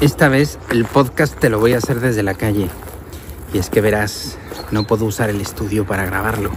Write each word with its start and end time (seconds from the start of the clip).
Esta 0.00 0.28
vez 0.28 0.60
el 0.70 0.84
podcast 0.84 1.36
te 1.36 1.50
lo 1.50 1.58
voy 1.58 1.72
a 1.72 1.78
hacer 1.78 1.98
desde 1.98 2.22
la 2.22 2.34
calle. 2.34 2.68
Y 3.52 3.58
es 3.58 3.68
que 3.68 3.80
verás, 3.80 4.38
no 4.70 4.86
puedo 4.86 5.04
usar 5.04 5.28
el 5.28 5.40
estudio 5.40 5.86
para 5.86 6.06
grabarlo, 6.06 6.52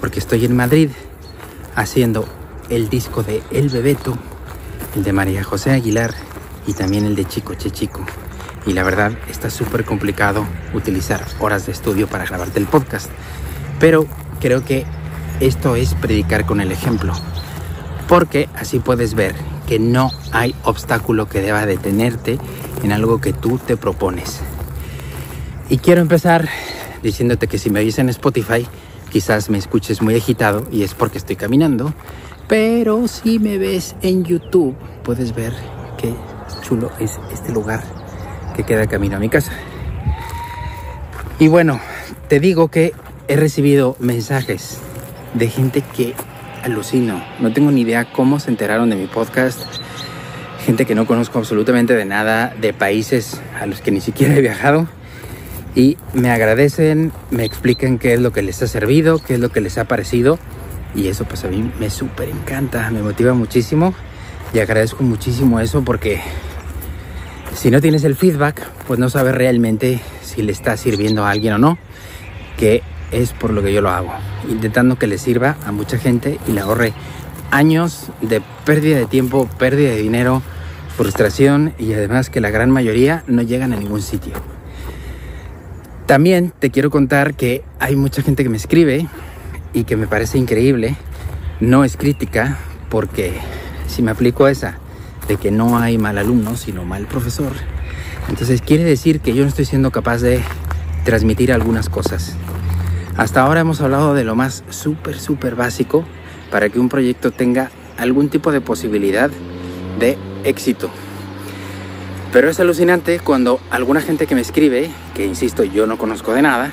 porque 0.00 0.18
estoy 0.18 0.44
en 0.44 0.56
Madrid 0.56 0.90
haciendo 1.76 2.26
el 2.70 2.88
disco 2.88 3.22
de 3.22 3.44
El 3.52 3.68
Bebeto, 3.68 4.18
el 4.96 5.04
de 5.04 5.12
María 5.12 5.44
José 5.44 5.70
Aguilar 5.70 6.14
y 6.66 6.72
también 6.72 7.04
el 7.04 7.14
de 7.14 7.26
Chico 7.26 7.54
Che 7.54 7.70
Chico. 7.70 8.04
Y 8.66 8.72
la 8.72 8.82
verdad 8.82 9.12
está 9.30 9.50
súper 9.50 9.84
complicado 9.84 10.44
utilizar 10.72 11.24
horas 11.38 11.66
de 11.66 11.72
estudio 11.72 12.08
para 12.08 12.24
grabarte 12.24 12.58
el 12.58 12.66
podcast. 12.66 13.08
Pero 13.78 14.04
creo 14.40 14.64
que 14.64 14.84
esto 15.38 15.76
es 15.76 15.94
predicar 15.94 16.44
con 16.44 16.60
el 16.60 16.72
ejemplo. 16.72 17.12
Porque 18.08 18.48
así 18.56 18.80
puedes 18.80 19.14
ver 19.14 19.36
que 19.66 19.78
no 19.78 20.10
hay 20.32 20.54
obstáculo 20.64 21.28
que 21.28 21.40
deba 21.40 21.66
detenerte 21.66 22.38
en 22.82 22.92
algo 22.92 23.20
que 23.20 23.32
tú 23.32 23.58
te 23.58 23.76
propones. 23.76 24.40
Y 25.68 25.78
quiero 25.78 26.00
empezar 26.00 26.48
diciéndote 27.02 27.46
que 27.46 27.58
si 27.58 27.70
me 27.70 27.80
oyes 27.80 27.98
en 27.98 28.08
Spotify, 28.08 28.66
quizás 29.10 29.50
me 29.50 29.58
escuches 29.58 30.02
muy 30.02 30.16
agitado 30.16 30.66
y 30.72 30.82
es 30.82 30.94
porque 30.94 31.18
estoy 31.18 31.36
caminando. 31.36 31.94
Pero 32.48 33.08
si 33.08 33.38
me 33.38 33.58
ves 33.58 33.94
en 34.02 34.24
YouTube, 34.24 34.74
puedes 35.02 35.34
ver 35.34 35.54
qué 35.96 36.14
chulo 36.62 36.90
es 36.98 37.18
este 37.32 37.52
lugar 37.52 37.82
que 38.56 38.64
queda 38.64 38.86
camino 38.86 39.16
a 39.16 39.20
mi 39.20 39.28
casa. 39.28 39.52
Y 41.38 41.48
bueno, 41.48 41.80
te 42.28 42.40
digo 42.40 42.68
que 42.68 42.92
he 43.28 43.36
recibido 43.36 43.96
mensajes 43.98 44.78
de 45.34 45.48
gente 45.48 45.82
que 45.96 46.14
alucino. 46.64 47.22
No 47.40 47.52
tengo 47.52 47.70
ni 47.70 47.82
idea 47.82 48.06
cómo 48.06 48.40
se 48.40 48.50
enteraron 48.50 48.90
de 48.90 48.96
mi 48.96 49.06
podcast. 49.06 49.60
Gente 50.64 50.86
que 50.86 50.94
no 50.94 51.06
conozco 51.06 51.38
absolutamente 51.38 51.94
de 51.94 52.06
nada, 52.06 52.54
de 52.58 52.72
países 52.72 53.40
a 53.60 53.66
los 53.66 53.80
que 53.80 53.90
ni 53.90 54.00
siquiera 54.00 54.34
he 54.34 54.40
viajado. 54.40 54.88
Y 55.74 55.98
me 56.14 56.30
agradecen, 56.30 57.12
me 57.30 57.44
explican 57.44 57.98
qué 57.98 58.14
es 58.14 58.20
lo 58.20 58.32
que 58.32 58.42
les 58.42 58.62
ha 58.62 58.66
servido, 58.66 59.18
qué 59.18 59.34
es 59.34 59.40
lo 59.40 59.50
que 59.50 59.60
les 59.60 59.76
ha 59.76 59.84
parecido. 59.84 60.38
Y 60.94 61.08
eso 61.08 61.24
pues 61.24 61.44
a 61.44 61.48
mí 61.48 61.70
me 61.78 61.90
súper 61.90 62.28
encanta, 62.28 62.90
me 62.90 63.02
motiva 63.02 63.34
muchísimo. 63.34 63.94
Y 64.54 64.60
agradezco 64.60 65.02
muchísimo 65.02 65.60
eso 65.60 65.82
porque 65.84 66.20
si 67.54 67.70
no 67.70 67.80
tienes 67.80 68.04
el 68.04 68.14
feedback, 68.14 68.62
pues 68.86 68.98
no 68.98 69.10
sabes 69.10 69.34
realmente 69.34 70.00
si 70.22 70.42
le 70.42 70.52
está 70.52 70.76
sirviendo 70.76 71.24
a 71.24 71.30
alguien 71.30 71.54
o 71.54 71.58
no. 71.58 71.78
Que 72.56 72.82
es 73.10 73.32
por 73.32 73.50
lo 73.50 73.62
que 73.62 73.72
yo 73.72 73.80
lo 73.80 73.90
hago, 73.90 74.12
intentando 74.48 74.98
que 74.98 75.06
le 75.06 75.18
sirva 75.18 75.56
a 75.66 75.72
mucha 75.72 75.98
gente 75.98 76.38
y 76.46 76.52
le 76.52 76.60
ahorre 76.60 76.92
años 77.50 78.10
de 78.20 78.42
pérdida 78.64 78.96
de 78.96 79.06
tiempo, 79.06 79.48
pérdida 79.58 79.90
de 79.90 80.02
dinero, 80.02 80.42
frustración 80.96 81.74
y 81.78 81.92
además 81.92 82.30
que 82.30 82.40
la 82.40 82.50
gran 82.50 82.70
mayoría 82.70 83.24
no 83.26 83.42
llegan 83.42 83.72
a 83.72 83.76
ningún 83.76 84.02
sitio. 84.02 84.32
También 86.06 86.52
te 86.58 86.70
quiero 86.70 86.90
contar 86.90 87.34
que 87.34 87.64
hay 87.80 87.96
mucha 87.96 88.22
gente 88.22 88.42
que 88.42 88.48
me 88.48 88.56
escribe 88.56 89.06
y 89.72 89.84
que 89.84 89.96
me 89.96 90.06
parece 90.06 90.38
increíble. 90.38 90.96
No 91.60 91.84
es 91.84 91.96
crítica 91.96 92.58
porque 92.90 93.34
si 93.86 94.02
me 94.02 94.10
aplico 94.10 94.48
esa 94.48 94.78
de 95.28 95.36
que 95.36 95.50
no 95.50 95.78
hay 95.78 95.96
mal 95.96 96.18
alumno 96.18 96.56
sino 96.56 96.84
mal 96.84 97.06
profesor, 97.06 97.52
entonces 98.28 98.60
quiere 98.60 98.84
decir 98.84 99.20
que 99.20 99.34
yo 99.34 99.42
no 99.42 99.48
estoy 99.48 99.64
siendo 99.64 99.90
capaz 99.90 100.18
de 100.18 100.40
transmitir 101.04 101.52
algunas 101.52 101.88
cosas. 101.88 102.36
Hasta 103.16 103.42
ahora 103.42 103.60
hemos 103.60 103.80
hablado 103.80 104.12
de 104.14 104.24
lo 104.24 104.34
más 104.34 104.64
súper, 104.70 105.20
súper 105.20 105.54
básico 105.54 106.04
para 106.50 106.68
que 106.68 106.80
un 106.80 106.88
proyecto 106.88 107.30
tenga 107.30 107.70
algún 107.96 108.28
tipo 108.28 108.50
de 108.50 108.60
posibilidad 108.60 109.30
de 110.00 110.18
éxito. 110.42 110.90
Pero 112.32 112.50
es 112.50 112.58
alucinante 112.58 113.20
cuando 113.20 113.60
alguna 113.70 114.00
gente 114.00 114.26
que 114.26 114.34
me 114.34 114.40
escribe, 114.40 114.90
que 115.14 115.24
insisto 115.24 115.62
yo 115.62 115.86
no 115.86 115.96
conozco 115.96 116.34
de 116.34 116.42
nada, 116.42 116.72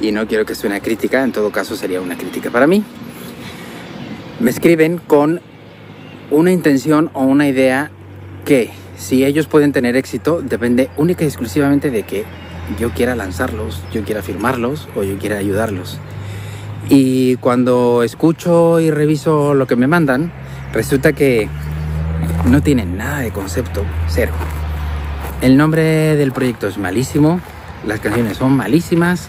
y 0.00 0.12
no 0.12 0.28
quiero 0.28 0.46
que 0.46 0.54
sea 0.54 0.70
una 0.70 0.78
crítica, 0.78 1.24
en 1.24 1.32
todo 1.32 1.50
caso 1.50 1.74
sería 1.74 2.00
una 2.00 2.16
crítica 2.16 2.50
para 2.50 2.68
mí, 2.68 2.84
me 4.38 4.50
escriben 4.50 4.98
con 4.98 5.40
una 6.30 6.52
intención 6.52 7.10
o 7.14 7.24
una 7.24 7.48
idea 7.48 7.90
que 8.44 8.70
si 8.96 9.24
ellos 9.24 9.48
pueden 9.48 9.72
tener 9.72 9.96
éxito 9.96 10.40
depende 10.40 10.90
única 10.96 11.24
y 11.24 11.26
exclusivamente 11.26 11.90
de 11.90 12.04
que 12.04 12.24
yo 12.78 12.90
quiera 12.90 13.14
lanzarlos, 13.14 13.82
yo 13.92 14.04
quiera 14.04 14.22
firmarlos 14.22 14.88
o 14.94 15.02
yo 15.02 15.18
quiera 15.18 15.38
ayudarlos. 15.38 15.98
Y 16.88 17.36
cuando 17.36 18.02
escucho 18.02 18.80
y 18.80 18.90
reviso 18.90 19.54
lo 19.54 19.66
que 19.66 19.76
me 19.76 19.86
mandan, 19.86 20.32
resulta 20.72 21.12
que 21.12 21.48
no 22.46 22.62
tienen 22.62 22.96
nada 22.96 23.20
de 23.20 23.30
concepto, 23.30 23.84
cero. 24.08 24.32
El 25.40 25.56
nombre 25.56 26.16
del 26.16 26.32
proyecto 26.32 26.66
es 26.68 26.78
malísimo, 26.78 27.40
las 27.86 28.00
canciones 28.00 28.38
son 28.38 28.56
malísimas, 28.56 29.28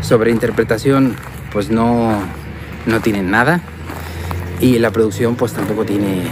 sobre 0.00 0.30
interpretación 0.30 1.16
pues 1.52 1.70
no, 1.70 2.18
no 2.86 3.00
tienen 3.00 3.30
nada 3.30 3.60
y 4.60 4.78
la 4.78 4.90
producción 4.90 5.36
pues 5.36 5.52
tampoco 5.52 5.84
tiene 5.84 6.22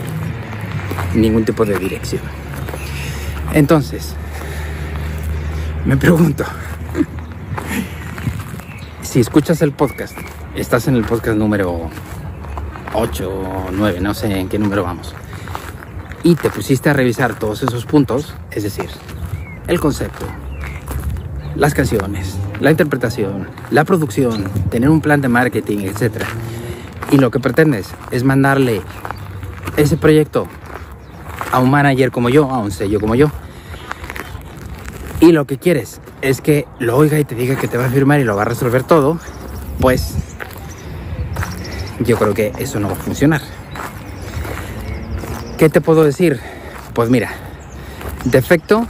ningún 1.14 1.44
tipo 1.44 1.64
de 1.64 1.78
dirección. 1.78 2.22
Entonces, 3.52 4.14
me 5.86 5.96
pregunto, 5.96 6.44
si 9.02 9.20
escuchas 9.20 9.62
el 9.62 9.70
podcast, 9.70 10.18
estás 10.56 10.88
en 10.88 10.96
el 10.96 11.04
podcast 11.04 11.38
número 11.38 11.88
8 12.92 13.30
o 13.30 13.70
9, 13.70 14.00
no 14.00 14.12
sé 14.12 14.36
en 14.36 14.48
qué 14.48 14.58
número 14.58 14.82
vamos, 14.82 15.14
y 16.24 16.34
te 16.34 16.50
pusiste 16.50 16.90
a 16.90 16.92
revisar 16.92 17.38
todos 17.38 17.62
esos 17.62 17.86
puntos, 17.86 18.34
es 18.50 18.64
decir, 18.64 18.90
el 19.68 19.78
concepto, 19.78 20.26
las 21.54 21.72
canciones, 21.72 22.36
la 22.58 22.72
interpretación, 22.72 23.46
la 23.70 23.84
producción, 23.84 24.42
tener 24.70 24.90
un 24.90 25.00
plan 25.00 25.20
de 25.20 25.28
marketing, 25.28 25.84
etc. 25.84 26.24
Y 27.12 27.18
lo 27.18 27.30
que 27.30 27.38
pretendes 27.38 27.94
es 28.10 28.24
mandarle 28.24 28.82
ese 29.76 29.96
proyecto 29.96 30.48
a 31.52 31.60
un 31.60 31.70
manager 31.70 32.10
como 32.10 32.28
yo, 32.28 32.50
a 32.50 32.58
un 32.58 32.72
sello 32.72 32.98
como 32.98 33.14
yo, 33.14 33.30
y 35.20 35.32
lo 35.32 35.46
que 35.46 35.58
quieres 35.58 36.00
es 36.20 36.40
que 36.40 36.66
lo 36.78 36.96
oiga 36.96 37.18
y 37.18 37.24
te 37.24 37.34
diga 37.34 37.56
que 37.56 37.68
te 37.68 37.78
va 37.78 37.86
a 37.86 37.90
firmar 37.90 38.20
y 38.20 38.24
lo 38.24 38.36
va 38.36 38.42
a 38.42 38.46
resolver 38.46 38.82
todo, 38.82 39.18
pues 39.80 40.14
yo 42.00 42.18
creo 42.18 42.34
que 42.34 42.52
eso 42.58 42.80
no 42.80 42.88
va 42.88 42.94
a 42.94 42.98
funcionar. 42.98 43.40
¿Qué 45.58 45.70
te 45.70 45.80
puedo 45.80 46.04
decir? 46.04 46.40
Pues 46.92 47.08
mira, 47.08 47.30
defecto 48.24 48.86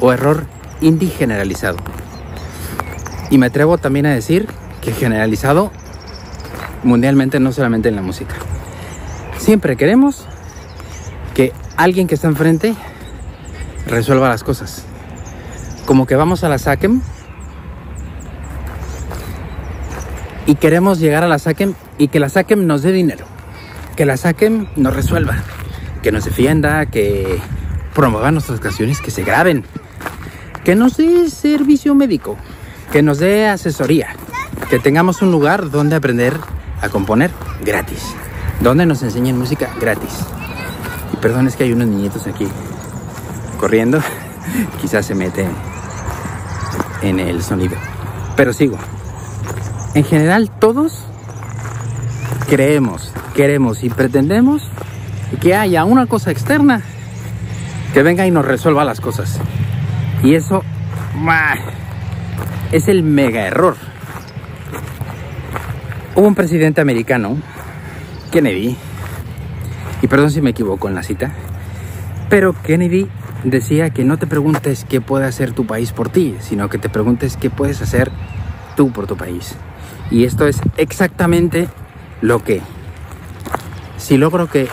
o 0.00 0.12
error 0.12 0.44
indie 0.80 1.08
generalizado. 1.08 1.78
Y 3.30 3.38
me 3.38 3.46
atrevo 3.46 3.78
también 3.78 4.04
a 4.04 4.14
decir 4.14 4.46
que 4.82 4.92
generalizado 4.92 5.70
mundialmente, 6.82 7.40
no 7.40 7.52
solamente 7.52 7.88
en 7.88 7.96
la 7.96 8.02
música. 8.02 8.34
Siempre 9.38 9.76
queremos 9.76 10.26
que 11.34 11.52
alguien 11.76 12.08
que 12.08 12.14
está 12.14 12.28
enfrente 12.28 12.74
resuelva 13.86 14.28
las 14.28 14.44
cosas 14.44 14.84
como 15.86 16.06
que 16.06 16.16
vamos 16.16 16.44
a 16.44 16.48
la 16.48 16.58
SACEM 16.58 17.00
y 20.46 20.54
queremos 20.56 20.98
llegar 20.98 21.24
a 21.24 21.28
la 21.28 21.38
SACEM 21.38 21.74
y 21.98 22.08
que 22.08 22.20
la 22.20 22.28
SACEM 22.28 22.66
nos 22.66 22.82
dé 22.82 22.92
dinero, 22.92 23.26
que 23.96 24.06
la 24.06 24.16
SACEM 24.16 24.66
nos 24.76 24.94
resuelva, 24.94 25.36
que 26.02 26.12
nos 26.12 26.24
defienda, 26.24 26.86
que 26.86 27.40
promueva 27.94 28.30
nuestras 28.30 28.60
canciones, 28.60 29.00
que 29.00 29.10
se 29.10 29.22
graben, 29.22 29.64
que 30.64 30.74
nos 30.74 30.96
dé 30.96 31.28
servicio 31.30 31.94
médico, 31.94 32.36
que 32.90 33.02
nos 33.02 33.18
dé 33.18 33.48
asesoría, 33.48 34.08
que 34.70 34.78
tengamos 34.78 35.22
un 35.22 35.30
lugar 35.30 35.70
donde 35.70 35.96
aprender 35.96 36.34
a 36.80 36.88
componer 36.88 37.30
gratis, 37.64 38.14
donde 38.60 38.86
nos 38.86 39.02
enseñen 39.02 39.38
música 39.38 39.70
gratis. 39.80 40.20
Y 41.12 41.16
perdón, 41.16 41.46
es 41.46 41.56
que 41.56 41.64
hay 41.64 41.72
unos 41.72 41.88
niñitos 41.88 42.26
aquí 42.26 42.48
corriendo, 43.58 44.00
quizás 44.80 45.06
se 45.06 45.14
meten 45.14 45.71
en 47.02 47.20
el 47.20 47.42
sonido. 47.42 47.76
Pero 48.36 48.52
sigo. 48.52 48.78
En 49.94 50.04
general 50.04 50.50
todos 50.50 51.04
creemos, 52.48 53.12
queremos 53.34 53.84
y 53.84 53.90
pretendemos 53.90 54.62
que 55.40 55.54
haya 55.54 55.84
una 55.84 56.06
cosa 56.06 56.30
externa 56.30 56.82
que 57.92 58.02
venga 58.02 58.26
y 58.26 58.30
nos 58.30 58.44
resuelva 58.44 58.84
las 58.84 59.00
cosas. 59.00 59.38
Y 60.22 60.34
eso 60.34 60.62
es 62.70 62.88
el 62.88 63.02
mega 63.02 63.46
error. 63.46 63.76
Hubo 66.14 66.26
un 66.26 66.34
presidente 66.34 66.80
americano, 66.80 67.36
Kennedy, 68.30 68.76
y 70.00 70.06
perdón 70.06 70.30
si 70.30 70.42
me 70.42 70.50
equivoco 70.50 70.88
en 70.88 70.94
la 70.94 71.02
cita, 71.02 71.32
pero 72.28 72.54
Kennedy 72.62 73.08
decía 73.44 73.90
que 73.90 74.04
no 74.04 74.18
te 74.18 74.26
preguntes 74.26 74.86
qué 74.88 75.00
puede 75.00 75.26
hacer 75.26 75.52
tu 75.52 75.66
país 75.66 75.92
por 75.92 76.08
ti, 76.08 76.36
sino 76.40 76.68
que 76.68 76.78
te 76.78 76.88
preguntes 76.88 77.36
qué 77.36 77.50
puedes 77.50 77.82
hacer 77.82 78.10
tú 78.76 78.92
por 78.92 79.06
tu 79.06 79.16
país. 79.16 79.54
Y 80.10 80.24
esto 80.24 80.46
es 80.46 80.60
exactamente 80.76 81.68
lo 82.20 82.44
que, 82.44 82.60
si 83.96 84.16
logro 84.16 84.48
que 84.48 84.68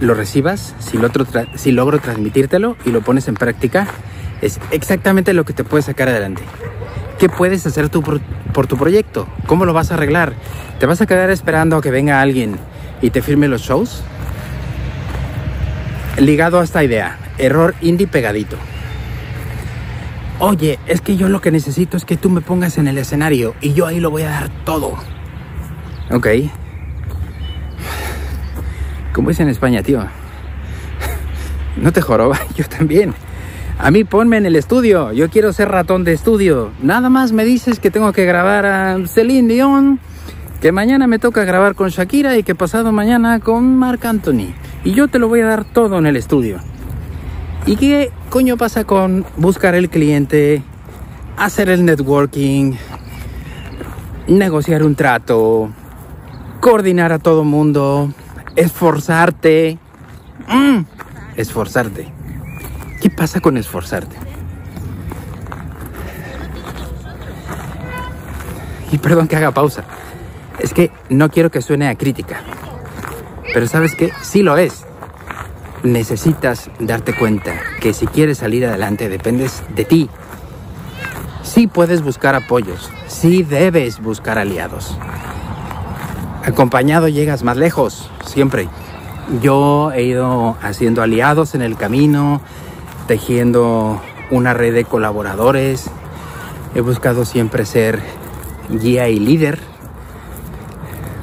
lo 0.00 0.14
recibas, 0.14 0.74
si, 0.78 1.72
logro 1.72 1.98
transmitírtelo 1.98 2.76
y 2.84 2.90
lo 2.90 3.02
pones 3.02 3.28
en 3.28 3.34
práctica, 3.34 3.86
es 4.42 4.60
exactamente 4.70 5.32
lo 5.32 5.44
que 5.44 5.52
te 5.52 5.64
puede 5.64 5.82
sacar 5.82 6.08
adelante. 6.08 6.42
¿Qué 7.18 7.28
puedes 7.28 7.66
hacer 7.66 7.88
tú 7.88 8.02
por, 8.02 8.20
por, 8.52 8.66
tu 8.66 8.76
proyecto? 8.76 9.26
¿Cómo 9.46 9.64
lo 9.64 9.72
vas 9.72 9.90
a 9.90 9.94
arreglar? 9.94 10.34
¿Te 10.78 10.86
vas 10.86 11.00
a 11.00 11.06
quedar 11.06 11.30
esperando 11.30 11.76
a 11.76 11.82
que 11.82 11.90
venga 11.90 12.20
alguien 12.20 12.58
y 13.00 13.10
te 13.10 13.22
firme 13.22 13.48
los 13.48 13.62
shows? 13.62 14.02
Ligado 16.18 16.60
a 16.60 16.64
esta 16.64 16.84
idea, 16.84 17.18
error 17.38 17.74
indie 17.80 18.06
pegadito. 18.06 18.56
Oye, 20.38 20.78
es 20.86 21.00
que 21.00 21.16
yo 21.16 21.28
lo 21.28 21.40
que 21.40 21.50
necesito 21.50 21.96
es 21.96 22.04
que 22.04 22.16
tú 22.16 22.28
me 22.28 22.42
pongas 22.42 22.76
en 22.76 22.88
el 22.88 22.98
escenario 22.98 23.54
y 23.62 23.72
yo 23.72 23.86
ahí 23.86 24.00
lo 24.00 24.10
voy 24.10 24.22
a 24.22 24.30
dar 24.30 24.50
todo. 24.64 24.94
Ok. 26.10 26.26
¿Cómo 29.14 29.30
es 29.30 29.40
en 29.40 29.48
España, 29.48 29.82
tío? 29.82 30.04
No 31.76 31.90
te 31.90 32.02
joroba, 32.02 32.38
yo 32.54 32.64
también. 32.68 33.14
A 33.78 33.90
mí 33.90 34.04
ponme 34.04 34.36
en 34.36 34.46
el 34.46 34.56
estudio, 34.56 35.12
yo 35.12 35.30
quiero 35.30 35.52
ser 35.52 35.68
ratón 35.68 36.04
de 36.04 36.12
estudio. 36.12 36.70
Nada 36.82 37.08
más 37.10 37.32
me 37.32 37.44
dices 37.44 37.80
que 37.80 37.90
tengo 37.90 38.12
que 38.12 38.24
grabar 38.24 38.66
a 38.66 38.98
Celine 39.06 39.52
Dion, 39.52 40.00
que 40.60 40.72
mañana 40.72 41.06
me 41.06 41.18
toca 41.18 41.44
grabar 41.44 41.74
con 41.74 41.88
Shakira 41.90 42.36
y 42.36 42.42
que 42.42 42.54
pasado 42.54 42.92
mañana 42.92 43.40
con 43.40 43.76
Marc 43.76 44.04
Anthony. 44.04 44.54
Y 44.84 44.92
yo 44.92 45.08
te 45.08 45.18
lo 45.18 45.28
voy 45.28 45.40
a 45.40 45.46
dar 45.46 45.64
todo 45.64 45.98
en 45.98 46.06
el 46.06 46.16
estudio. 46.16 46.60
¿Y 47.66 47.74
qué 47.74 48.12
coño 48.30 48.56
pasa 48.56 48.84
con 48.84 49.26
buscar 49.36 49.74
el 49.74 49.90
cliente, 49.90 50.62
hacer 51.36 51.68
el 51.68 51.84
networking, 51.84 52.74
negociar 54.28 54.84
un 54.84 54.94
trato, 54.94 55.70
coordinar 56.60 57.10
a 57.12 57.18
todo 57.18 57.42
mundo, 57.42 58.12
esforzarte? 58.54 59.78
Mm, 60.46 60.82
esforzarte. 61.36 62.06
¿Qué 63.02 63.10
pasa 63.10 63.40
con 63.40 63.56
esforzarte? 63.56 64.14
Y 68.92 68.98
perdón 68.98 69.26
que 69.26 69.34
haga 69.34 69.50
pausa. 69.50 69.82
Es 70.60 70.72
que 70.72 70.92
no 71.08 71.30
quiero 71.30 71.50
que 71.50 71.60
suene 71.62 71.88
a 71.88 71.96
crítica. 71.96 72.42
Pero 73.52 73.66
sabes 73.66 73.96
que 73.96 74.12
sí 74.22 74.44
lo 74.44 74.56
es. 74.56 74.85
Necesitas 75.86 76.68
darte 76.80 77.14
cuenta 77.14 77.54
que 77.80 77.94
si 77.94 78.08
quieres 78.08 78.38
salir 78.38 78.66
adelante 78.66 79.08
dependes 79.08 79.62
de 79.76 79.84
ti. 79.84 80.10
Sí 81.44 81.68
puedes 81.68 82.02
buscar 82.02 82.34
apoyos. 82.34 82.90
Sí 83.06 83.44
debes 83.44 84.00
buscar 84.00 84.36
aliados. 84.36 84.98
Acompañado 86.44 87.06
llegas 87.06 87.44
más 87.44 87.56
lejos, 87.56 88.10
siempre. 88.24 88.68
Yo 89.40 89.92
he 89.92 90.02
ido 90.02 90.56
haciendo 90.60 91.02
aliados 91.02 91.54
en 91.54 91.62
el 91.62 91.76
camino, 91.76 92.40
tejiendo 93.06 94.02
una 94.32 94.54
red 94.54 94.74
de 94.74 94.84
colaboradores. 94.84 95.88
He 96.74 96.80
buscado 96.80 97.24
siempre 97.24 97.64
ser 97.64 98.02
guía 98.70 99.08
y 99.08 99.20
líder. 99.20 99.60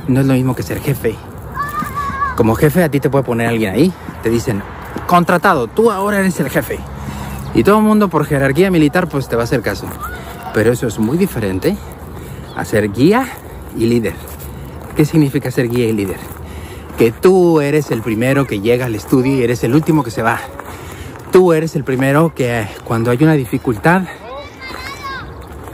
No 0.07 0.21
es 0.21 0.25
lo 0.25 0.35
mismo 0.35 0.55
que 0.55 0.63
ser 0.63 0.79
jefe. 0.79 1.17
Como 2.37 2.55
jefe 2.55 2.81
a 2.81 2.89
ti 2.89 3.01
te 3.01 3.09
puede 3.09 3.25
poner 3.25 3.47
alguien 3.47 3.73
ahí. 3.73 3.93
Te 4.23 4.29
dicen, 4.29 4.63
contratado, 5.05 5.67
tú 5.67 5.91
ahora 5.91 6.19
eres 6.19 6.39
el 6.39 6.49
jefe. 6.49 6.79
Y 7.53 7.63
todo 7.63 7.77
el 7.77 7.83
mundo 7.83 8.07
por 8.07 8.25
jerarquía 8.25 8.71
militar 8.71 9.07
pues 9.07 9.27
te 9.27 9.35
va 9.35 9.43
a 9.43 9.45
hacer 9.45 9.61
caso. 9.61 9.85
Pero 10.53 10.71
eso 10.71 10.87
es 10.87 10.97
muy 10.97 11.17
diferente 11.17 11.77
a 12.55 12.65
ser 12.65 12.91
guía 12.91 13.27
y 13.77 13.85
líder. 13.85 14.13
¿Qué 14.95 15.05
significa 15.05 15.51
ser 15.51 15.69
guía 15.69 15.85
y 15.87 15.93
líder? 15.93 16.17
Que 16.97 17.11
tú 17.11 17.59
eres 17.59 17.91
el 17.91 18.01
primero 18.01 18.47
que 18.47 18.61
llega 18.61 18.85
al 18.85 18.95
estudio 18.95 19.35
y 19.35 19.43
eres 19.43 19.63
el 19.63 19.75
último 19.75 20.03
que 20.03 20.11
se 20.11 20.23
va. 20.23 20.39
Tú 21.31 21.51
eres 21.51 21.75
el 21.75 21.83
primero 21.83 22.33
que 22.33 22.67
cuando 22.85 23.11
hay 23.11 23.17
una 23.21 23.33
dificultad 23.33 24.03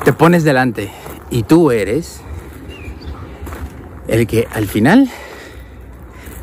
te 0.04 0.13
pones 0.13 0.44
delante 0.44 0.92
y 1.30 1.44
tú 1.44 1.72
eres 1.72 2.22
el 4.07 4.25
que 4.25 4.48
al 4.52 4.66
final 4.68 5.10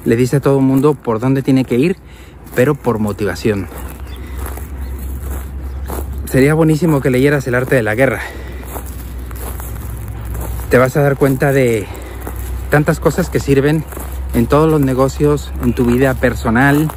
le 0.07 0.17
dice 0.17 0.37
a 0.37 0.41
todo 0.41 0.59
el 0.59 0.65
mundo 0.65 0.95
por 0.95 1.21
dónde 1.21 1.43
tiene 1.43 1.65
que 1.65 1.77
ir, 1.77 1.97
pero 2.55 2.75
por 2.75 2.99
motivación. 2.99 3.67
Sería 6.31 6.55
buenísimo 6.55 7.01
que 7.01 7.11
leyeras 7.11 7.47
el 7.47 7.55
arte 7.55 7.75
de 7.77 7.83
la 7.83 7.95
guerra. 7.95 8.21
Te 10.71 10.79
vas 10.79 10.97
a 10.97 11.03
dar 11.03 11.17
cuenta 11.17 11.53
de 11.53 11.87
tantas 12.71 13.01
cosas 13.01 13.31
que 13.31 13.41
sirven 13.41 13.85
en 14.35 14.47
todos 14.47 14.71
los 14.71 14.81
negocios, 14.81 15.53
en 15.63 15.75
tu 15.75 15.85
vida 15.85 16.15
personal, 16.15 16.89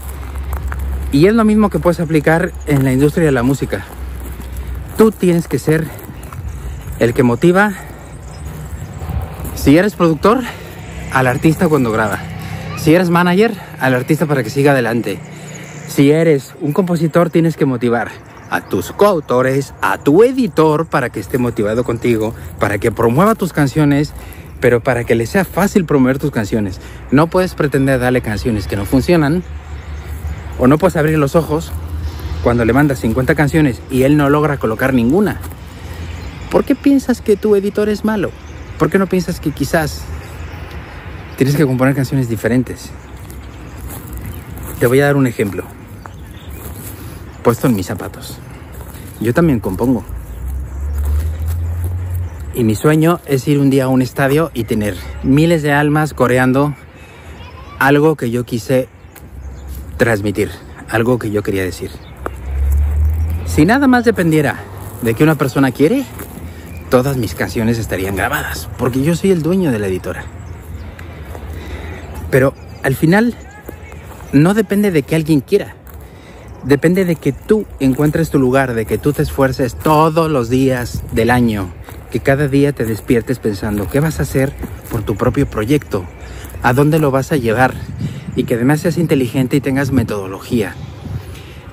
y 1.11 1.25
es 1.25 1.33
lo 1.33 1.45
mismo 1.45 1.69
que 1.69 1.79
puedes 1.79 1.99
aplicar 1.99 2.51
en 2.67 2.83
la 2.83 2.91
industria 2.91 3.25
de 3.25 3.31
la 3.31 3.43
música. 3.43 3.85
Tú 4.97 5.11
tienes 5.11 5.47
que 5.47 5.57
ser 5.57 5.87
el 6.99 7.13
que 7.13 7.23
motiva, 7.23 7.73
si 9.55 9.77
eres 9.77 9.95
productor, 9.95 10.41
al 11.11 11.27
artista 11.27 11.67
cuando 11.67 11.91
graba. 11.91 12.28
Si 12.81 12.95
eres 12.95 13.09
manager, 13.09 13.53
al 13.81 13.93
artista 13.93 14.25
para 14.25 14.41
que 14.41 14.49
siga 14.49 14.71
adelante. 14.71 15.19
Si 15.89 16.11
eres 16.11 16.55
un 16.61 16.71
compositor, 16.71 17.29
tienes 17.29 17.57
que 17.57 17.65
motivar 17.65 18.09
a 18.49 18.61
tus 18.61 18.93
coautores, 18.93 19.73
a 19.81 19.97
tu 19.97 20.23
editor 20.23 20.85
para 20.85 21.09
que 21.09 21.19
esté 21.19 21.37
motivado 21.37 21.83
contigo, 21.83 22.33
para 22.57 22.77
que 22.77 22.89
promueva 22.89 23.35
tus 23.35 23.51
canciones, 23.51 24.13
pero 24.61 24.81
para 24.81 25.03
que 25.03 25.15
le 25.15 25.25
sea 25.25 25.43
fácil 25.43 25.83
promover 25.83 26.19
tus 26.19 26.31
canciones. 26.31 26.79
No 27.11 27.27
puedes 27.27 27.53
pretender 27.53 27.99
darle 27.99 28.21
canciones 28.21 28.65
que 28.65 28.77
no 28.77 28.85
funcionan 28.85 29.43
o 30.57 30.67
no 30.67 30.77
puedes 30.77 30.95
abrir 30.95 31.17
los 31.19 31.35
ojos 31.35 31.73
cuando 32.43 32.63
le 32.63 32.71
mandas 32.71 32.99
50 32.99 33.35
canciones 33.35 33.81
y 33.91 34.03
él 34.03 34.15
no 34.15 34.29
logra 34.29 34.55
colocar 34.55 34.93
ninguna. 34.93 35.41
¿Por 36.49 36.63
qué 36.63 36.75
piensas 36.75 37.19
que 37.19 37.35
tu 37.35 37.57
editor 37.57 37.89
es 37.89 38.05
malo? 38.05 38.31
¿Por 38.77 38.89
qué 38.89 38.97
no 38.97 39.07
piensas 39.07 39.41
que 39.41 39.51
quizás 39.51 40.01
tienes 41.39 41.55
que 41.55 41.65
componer 41.65 41.95
canciones 41.95 42.27
diferentes? 42.27 42.89
Te 44.77 44.87
voy 44.87 44.99
a 44.99 45.05
dar 45.05 45.15
un 45.15 45.25
ejemplo. 45.25 45.63
Puesto 47.43 47.67
en 47.67 47.77
mis 47.77 47.85
zapatos. 47.85 48.37
Yo 49.21 49.33
también 49.33 49.61
compongo. 49.61 50.03
Y 52.53 52.65
mi 52.65 52.75
sueño 52.75 53.21
es 53.25 53.47
ir 53.47 53.57
un 53.57 53.69
día 53.69 53.85
a 53.85 53.87
un 53.87 54.01
estadio 54.01 54.51
y 54.53 54.65
tener 54.65 54.97
miles 55.23 55.61
de 55.61 55.71
almas 55.71 56.13
coreando 56.13 56.75
algo 57.79 58.17
que 58.17 58.31
yo 58.31 58.43
quise 58.43 58.89
transmitir, 59.95 60.51
algo 60.89 61.19
que 61.19 61.31
yo 61.31 61.41
quería 61.41 61.63
decir. 61.63 61.89
Si 63.45 63.63
nada 63.63 63.87
más 63.87 64.03
dependiera 64.03 64.59
de 65.03 65.13
que 65.13 65.23
una 65.23 65.35
persona 65.35 65.71
quiere, 65.71 66.03
todas 66.89 67.15
mis 67.15 67.33
canciones 67.33 67.77
estarían 67.77 68.17
grabadas, 68.17 68.67
porque 68.77 69.01
yo 69.03 69.15
soy 69.15 69.31
el 69.31 69.41
dueño 69.41 69.71
de 69.71 69.79
la 69.79 69.87
editora. 69.87 70.25
Pero 72.31 72.53
al 72.83 72.95
final 72.95 73.35
no 74.33 74.53
depende 74.53 74.91
de 74.91 75.03
que 75.03 75.15
alguien 75.15 75.41
quiera. 75.41 75.75
Depende 76.63 77.05
de 77.05 77.15
que 77.15 77.31
tú 77.31 77.65
encuentres 77.79 78.29
tu 78.29 78.39
lugar, 78.39 78.73
de 78.73 78.85
que 78.85 78.97
tú 78.97 79.13
te 79.13 79.21
esfuerces 79.21 79.75
todos 79.75 80.29
los 80.29 80.49
días 80.49 81.03
del 81.13 81.29
año, 81.29 81.69
que 82.11 82.19
cada 82.19 82.47
día 82.47 82.73
te 82.73 82.85
despiertes 82.85 83.39
pensando 83.39 83.87
qué 83.87 83.99
vas 83.99 84.19
a 84.19 84.23
hacer 84.23 84.53
por 84.91 85.03
tu 85.03 85.15
propio 85.15 85.49
proyecto, 85.49 86.05
a 86.61 86.73
dónde 86.73 86.99
lo 86.99 87.11
vas 87.11 87.31
a 87.31 87.37
llevar, 87.37 87.73
y 88.35 88.43
que 88.43 88.55
además 88.55 88.81
seas 88.81 88.97
inteligente 88.97 89.55
y 89.55 89.61
tengas 89.61 89.91
metodología. 89.91 90.75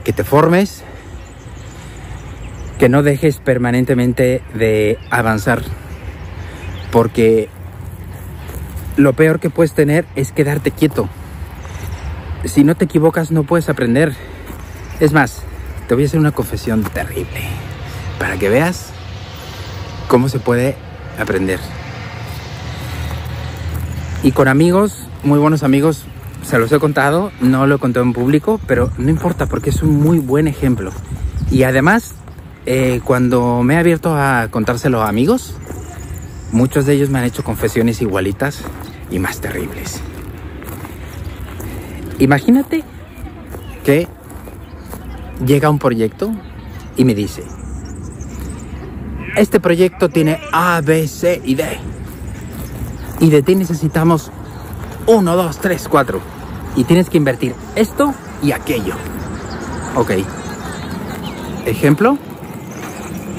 Que 0.04 0.12
te 0.12 0.22
formes, 0.22 0.84
que 2.78 2.88
no 2.88 3.02
dejes 3.02 3.38
permanentemente 3.38 4.42
de 4.54 4.98
avanzar. 5.10 5.62
Porque 6.92 7.48
lo 8.96 9.12
peor 9.12 9.40
que 9.40 9.50
puedes 9.50 9.72
tener 9.72 10.06
es 10.16 10.32
quedarte 10.32 10.70
quieto. 10.70 11.08
Si 12.44 12.64
no 12.64 12.74
te 12.74 12.86
equivocas 12.86 13.30
no 13.30 13.44
puedes 13.44 13.68
aprender. 13.68 14.14
Es 15.00 15.12
más, 15.12 15.42
te 15.88 15.94
voy 15.94 16.04
a 16.04 16.06
hacer 16.06 16.18
una 16.20 16.32
confesión 16.32 16.82
terrible 16.82 17.42
para 18.18 18.38
que 18.38 18.48
veas 18.48 18.90
cómo 20.08 20.28
se 20.28 20.38
puede 20.38 20.76
aprender. 21.18 21.60
Y 24.22 24.32
con 24.32 24.48
amigos, 24.48 25.06
muy 25.22 25.38
buenos 25.38 25.62
amigos, 25.62 26.06
se 26.42 26.58
los 26.58 26.72
he 26.72 26.78
contado, 26.78 27.30
no 27.40 27.66
lo 27.66 27.76
he 27.76 27.78
contado 27.78 28.04
en 28.04 28.12
público, 28.12 28.60
pero 28.66 28.90
no 28.96 29.10
importa 29.10 29.46
porque 29.46 29.70
es 29.70 29.82
un 29.82 30.00
muy 30.00 30.18
buen 30.18 30.48
ejemplo. 30.48 30.90
Y 31.50 31.64
además, 31.64 32.14
eh, 32.64 33.00
cuando 33.04 33.62
me 33.62 33.74
he 33.74 33.78
abierto 33.78 34.16
a 34.16 34.48
contárselo 34.50 35.02
a 35.02 35.08
amigos, 35.08 35.54
muchos 36.52 36.86
de 36.86 36.94
ellos 36.94 37.10
me 37.10 37.18
han 37.18 37.24
hecho 37.24 37.44
confesiones 37.44 38.00
igualitas 38.00 38.62
y 39.10 39.18
más 39.18 39.40
terribles. 39.40 40.00
Imagínate 42.18 42.82
que 43.84 44.08
llega 45.44 45.70
un 45.70 45.78
proyecto 45.78 46.32
y 46.96 47.04
me 47.04 47.14
dice, 47.14 47.44
este 49.36 49.60
proyecto 49.60 50.08
tiene 50.08 50.40
A, 50.52 50.80
B, 50.80 51.06
C 51.06 51.40
y 51.44 51.54
D. 51.54 51.78
Y 53.20 53.30
de 53.30 53.42
ti 53.42 53.54
necesitamos 53.54 54.30
1, 55.06 55.36
2, 55.36 55.58
3, 55.58 55.88
4 55.88 56.20
y 56.76 56.84
tienes 56.84 57.08
que 57.10 57.16
invertir 57.18 57.54
esto 57.74 58.14
y 58.42 58.52
aquello. 58.52 58.94
Ok. 59.94 60.12
Ejemplo 61.64 62.18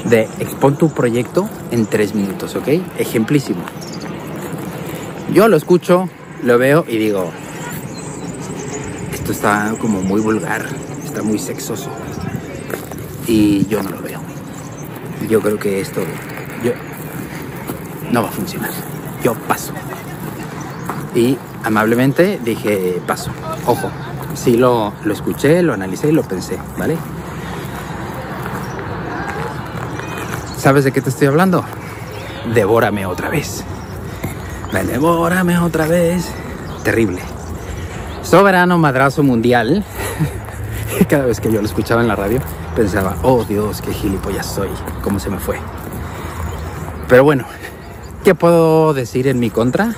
de 0.05 0.23
expon 0.39 0.77
tu 0.77 0.89
proyecto 0.89 1.49
en 1.71 1.85
tres 1.85 2.15
minutos, 2.15 2.55
¿ok? 2.55 2.67
Ejemplísimo. 2.97 3.61
Yo 5.33 5.47
lo 5.49 5.57
escucho, 5.57 6.09
lo 6.43 6.57
veo 6.57 6.85
y 6.87 6.97
digo, 6.97 7.29
esto 9.13 9.31
está 9.31 9.73
como 9.79 10.01
muy 10.01 10.21
vulgar, 10.21 10.65
está 11.03 11.21
muy 11.21 11.37
sexoso. 11.37 11.89
Y 13.27 13.65
yo 13.67 13.83
no 13.83 13.89
lo 13.89 14.01
veo. 14.01 14.21
Yo 15.29 15.41
creo 15.41 15.59
que 15.59 15.81
esto 15.81 16.01
yo, 16.63 16.71
no 18.11 18.23
va 18.23 18.29
a 18.29 18.31
funcionar. 18.31 18.71
Yo 19.21 19.33
paso. 19.33 19.73
Y 21.13 21.37
amablemente 21.63 22.39
dije, 22.43 23.01
paso. 23.05 23.31
Ojo, 23.65 23.91
sí 24.33 24.55
lo, 24.55 24.93
lo 25.03 25.13
escuché, 25.13 25.61
lo 25.61 25.73
analicé 25.73 26.07
y 26.07 26.13
lo 26.13 26.23
pensé, 26.23 26.57
¿vale? 26.77 26.97
¿Sabes 30.57 30.85
de 30.85 30.93
qué 30.93 31.01
te 31.01 31.09
estoy 31.09 31.27
hablando? 31.27 31.65
Devórame 32.53 33.05
otra 33.05 33.29
vez. 33.29 33.65
Devórame 34.71 35.57
otra 35.59 35.87
vez. 35.87 36.25
Terrible. 36.83 37.19
Soberano 38.23 38.77
madrazo 38.77 39.23
mundial. 39.23 39.83
Cada 41.09 41.25
vez 41.25 41.39
que 41.39 41.51
yo 41.51 41.61
lo 41.61 41.67
escuchaba 41.67 42.01
en 42.01 42.07
la 42.07 42.15
radio, 42.15 42.39
pensaba, 42.75 43.15
oh 43.23 43.43
Dios, 43.43 43.81
qué 43.81 43.93
gilipollas 43.93 44.45
soy. 44.45 44.69
¿Cómo 45.01 45.19
se 45.19 45.29
me 45.29 45.39
fue? 45.39 45.57
Pero 47.07 47.23
bueno, 47.23 47.45
¿qué 48.23 48.35
puedo 48.35 48.93
decir 48.93 49.27
en 49.27 49.39
mi 49.39 49.49
contra? 49.49 49.95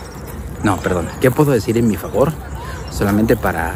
No, 0.63 0.77
perdón, 0.77 1.07
¿qué 1.21 1.31
puedo 1.31 1.51
decir 1.51 1.77
en 1.77 1.87
mi 1.87 1.95
favor? 1.95 2.31
Solamente 2.91 3.35
para 3.37 3.73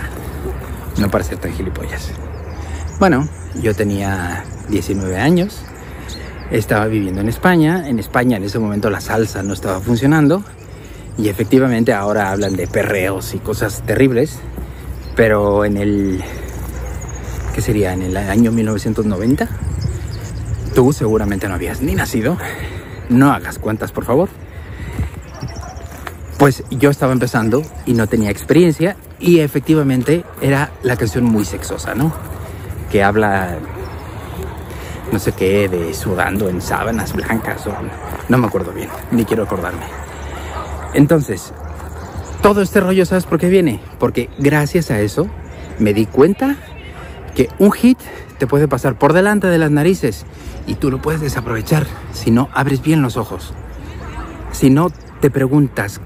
no 0.97 1.09
parecer 1.09 1.37
tan 1.37 1.53
gilipollas. 1.53 2.11
Bueno, 2.99 3.27
yo 3.61 3.73
tenía 3.73 4.43
19 4.69 5.17
años, 5.17 5.61
estaba 6.51 6.85
viviendo 6.85 7.21
en 7.21 7.29
España, 7.29 7.87
en 7.87 7.99
España 7.99 8.37
en 8.37 8.43
ese 8.43 8.59
momento 8.59 8.89
la 8.89 9.01
salsa 9.01 9.41
no 9.41 9.53
estaba 9.53 9.79
funcionando 9.79 10.43
y 11.17 11.29
efectivamente 11.29 11.93
ahora 11.93 12.31
hablan 12.31 12.55
de 12.55 12.67
perreos 12.67 13.33
y 13.33 13.39
cosas 13.39 13.83
terribles, 13.85 14.39
pero 15.15 15.65
en 15.65 15.77
el, 15.77 16.23
¿qué 17.53 17.61
sería? 17.61 17.93
En 17.93 18.01
el 18.01 18.17
año 18.17 18.51
1990, 18.51 19.47
tú 20.75 20.93
seguramente 20.93 21.47
no 21.47 21.55
habías 21.55 21.81
ni 21.81 21.95
nacido, 21.95 22.37
no 23.09 23.31
hagas 23.31 23.59
cuentas 23.59 23.91
por 23.91 24.05
favor 24.05 24.29
pues 26.43 26.61
yo 26.71 26.89
estaba 26.89 27.13
empezando 27.13 27.61
y 27.85 27.93
no 27.93 28.07
tenía 28.07 28.29
experiencia 28.29 28.97
y 29.17 29.39
efectivamente 29.39 30.25
era 30.41 30.71
la 30.83 30.97
canción 30.97 31.23
muy 31.23 31.45
sexosa, 31.45 31.95
¿no? 31.95 32.11
Que 32.91 33.01
habla, 33.01 33.55
no 35.09 35.19
sé 35.19 35.31
qué, 35.31 35.69
de 35.69 35.93
sudando 35.93 36.49
en 36.49 36.61
sábanas 36.61 37.13
blancas 37.13 37.65
o 37.67 37.73
no 38.27 38.37
me 38.37 38.47
acuerdo 38.47 38.73
bien, 38.73 38.89
ni 39.11 39.23
quiero 39.23 39.43
acordarme. 39.43 39.85
Entonces, 40.93 41.53
todo 42.41 42.61
este 42.61 42.79
rollo, 42.79 43.05
¿sabes 43.05 43.25
por 43.25 43.39
qué 43.39 43.49
viene? 43.49 43.79
Porque 43.99 44.29
gracias 44.37 44.91
a 44.91 44.99
eso 44.99 45.27
me 45.79 45.93
di 45.93 46.05
cuenta 46.05 46.57
que 47.35 47.49
un 47.57 47.71
hit 47.71 47.97
te 48.37 48.47
puede 48.47 48.67
pasar 48.67 48.97
por 48.97 49.13
delante 49.13 49.47
de 49.47 49.57
las 49.57 49.71
narices 49.71 50.25
y 50.67 50.75
tú 50.75 50.91
lo 50.91 51.01
puedes 51.01 51.21
desaprovechar 51.21 51.85
si 52.11 52.31
no 52.31 52.49
abres 52.53 52.81
bien 52.81 53.01
los 53.01 53.17
ojos. 53.17 53.53
Si 54.51 54.69
no 54.69 54.91
te 55.19 55.31
preguntas 55.31 56.01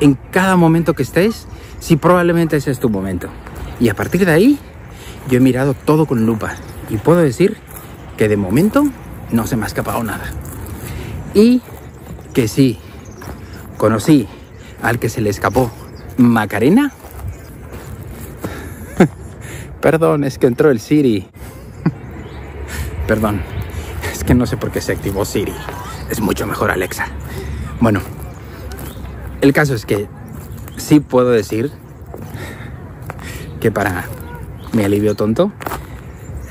en 0.00 0.14
cada 0.30 0.56
momento 0.56 0.94
que 0.94 1.02
estés, 1.02 1.46
si 1.80 1.96
probablemente 1.96 2.56
ese 2.56 2.70
es 2.70 2.78
tu 2.78 2.90
momento. 2.90 3.28
Y 3.80 3.88
a 3.88 3.94
partir 3.94 4.24
de 4.24 4.32
ahí, 4.32 4.58
yo 5.28 5.38
he 5.38 5.40
mirado 5.40 5.74
todo 5.74 6.06
con 6.06 6.26
lupa 6.26 6.54
y 6.90 6.98
puedo 6.98 7.20
decir 7.20 7.56
que 8.16 8.28
de 8.28 8.36
momento 8.36 8.84
no 9.30 9.46
se 9.46 9.56
me 9.56 9.64
ha 9.64 9.66
escapado 9.66 10.02
nada. 10.02 10.24
Y 11.34 11.62
que 12.32 12.48
sí, 12.48 12.78
conocí 13.76 14.28
al 14.82 14.98
que 14.98 15.08
se 15.08 15.20
le 15.20 15.30
escapó 15.30 15.70
Macarena. 16.16 16.92
Perdón, 19.80 20.24
es 20.24 20.38
que 20.38 20.46
entró 20.46 20.70
el 20.70 20.80
Siri. 20.80 21.28
Perdón, 23.06 23.42
es 24.12 24.24
que 24.24 24.34
no 24.34 24.46
sé 24.46 24.56
por 24.56 24.70
qué 24.70 24.80
se 24.80 24.92
activó 24.92 25.24
Siri. 25.24 25.54
Es 26.10 26.20
mucho 26.20 26.46
mejor 26.46 26.70
Alexa. 26.70 27.06
Bueno, 27.80 28.00
el 29.40 29.52
caso 29.52 29.74
es 29.74 29.84
que 29.86 30.06
sí 30.76 31.00
puedo 31.00 31.30
decir 31.30 31.70
que 33.60 33.70
para 33.70 34.04
mi 34.72 34.84
alivio 34.84 35.14
tonto, 35.14 35.52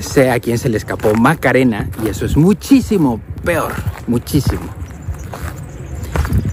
sé 0.00 0.30
a 0.30 0.40
quién 0.40 0.58
se 0.58 0.68
le 0.68 0.76
escapó 0.76 1.14
Macarena 1.14 1.88
y 2.04 2.08
eso 2.08 2.24
es 2.24 2.36
muchísimo 2.36 3.20
peor, 3.44 3.72
muchísimo. 4.06 4.83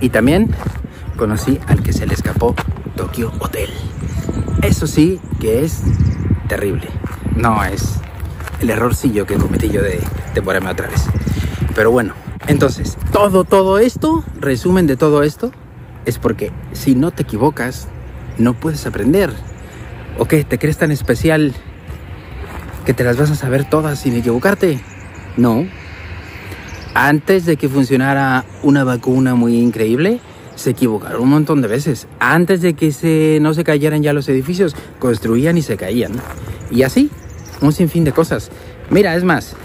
Y 0.01 0.09
también 0.09 0.53
conocí 1.15 1.59
al 1.67 1.81
que 1.83 1.93
se 1.93 2.05
le 2.05 2.13
escapó 2.13 2.55
Tokyo 2.95 3.31
Hotel. 3.39 3.69
Eso 4.63 4.87
sí 4.87 5.19
que 5.39 5.63
es 5.63 5.81
terrible. 6.49 6.87
No 7.35 7.63
es 7.63 7.95
el 8.59 8.69
errorcillo 8.69 9.25
que 9.25 9.35
cometí 9.35 9.69
yo 9.69 9.81
de 9.81 9.99
temporarme 10.33 10.71
otra 10.71 10.87
vez. 10.87 11.05
Pero 11.75 11.91
bueno, 11.91 12.13
entonces, 12.47 12.97
todo, 13.11 13.43
todo 13.43 13.79
esto, 13.79 14.23
resumen 14.39 14.87
de 14.87 14.97
todo 14.97 15.23
esto, 15.23 15.51
es 16.05 16.17
porque 16.17 16.51
si 16.73 16.95
no 16.95 17.11
te 17.11 17.23
equivocas, 17.23 17.87
no 18.37 18.53
puedes 18.53 18.85
aprender. 18.85 19.31
¿O 20.17 20.25
qué? 20.25 20.43
¿Te 20.43 20.57
crees 20.59 20.77
tan 20.77 20.91
especial 20.91 21.53
que 22.85 22.93
te 22.93 23.03
las 23.03 23.17
vas 23.17 23.31
a 23.31 23.35
saber 23.35 23.69
todas 23.69 23.99
sin 23.99 24.15
equivocarte? 24.15 24.81
No. 25.37 25.65
Antes 26.93 27.45
de 27.45 27.57
que 27.57 27.69
funcionara 27.69 28.45
una 28.63 28.83
vacuna 28.83 29.35
muy 29.35 29.57
increíble, 29.57 30.19
se 30.55 30.71
equivocaron 30.71 31.21
un 31.21 31.29
montón 31.29 31.61
de 31.61 31.67
veces. 31.67 32.07
Antes 32.19 32.61
de 32.61 32.73
que 32.73 32.91
se, 32.91 33.39
no 33.41 33.53
se 33.53 33.63
cayeran 33.63 34.03
ya 34.03 34.13
los 34.13 34.27
edificios, 34.29 34.75
construían 34.99 35.57
y 35.57 35.61
se 35.61 35.77
caían. 35.77 36.13
Y 36.69 36.83
así, 36.83 37.09
un 37.61 37.71
sinfín 37.73 38.03
de 38.03 38.11
cosas. 38.11 38.51
Mira, 38.89 39.15
es 39.15 39.23
más, 39.23 39.55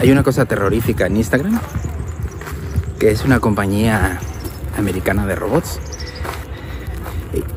hay 0.00 0.10
una 0.10 0.22
cosa 0.22 0.44
terrorífica 0.44 1.06
en 1.06 1.16
Instagram, 1.16 1.58
que 2.98 3.10
es 3.10 3.24
una 3.24 3.40
compañía 3.40 4.20
americana 4.78 5.26
de 5.26 5.34
robots. 5.34 5.80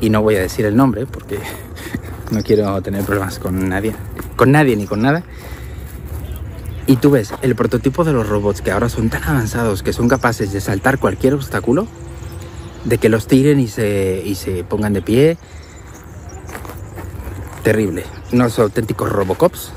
Y, 0.00 0.10
no 0.10 0.22
voy 0.22 0.36
a 0.36 0.40
decir 0.40 0.66
el 0.66 0.74
nombre 0.76 1.06
porque 1.06 1.38
no 2.32 2.42
quiero 2.42 2.80
tener 2.82 3.04
problemas 3.04 3.38
con 3.38 3.68
nadie, 3.68 3.94
con 4.36 4.50
nadie 4.50 4.76
ni 4.76 4.86
con 4.86 5.02
nada. 5.02 5.22
Y 6.88 6.96
tú 6.96 7.12
ves 7.12 7.32
el 7.42 7.54
prototipo 7.54 8.02
de 8.02 8.12
los 8.12 8.28
robots 8.28 8.62
que 8.62 8.72
ahora 8.72 8.88
son 8.88 9.10
tan 9.10 9.22
avanzados 9.22 9.84
que 9.84 9.92
son 9.92 10.08
capaces 10.08 10.52
de 10.52 10.60
saltar 10.60 10.98
cualquier 10.98 11.34
obstáculo, 11.34 11.86
de 12.84 12.98
que 12.98 13.08
los 13.08 13.28
tiren 13.28 13.60
y 13.60 13.68
se, 13.68 14.20
y 14.24 14.34
se 14.34 14.64
pongan 14.64 14.94
de 14.94 15.02
pie. 15.02 15.38
Terrible. 17.62 18.04
Unos 18.32 18.58
auténticos 18.58 19.08
Robocops 19.08 19.70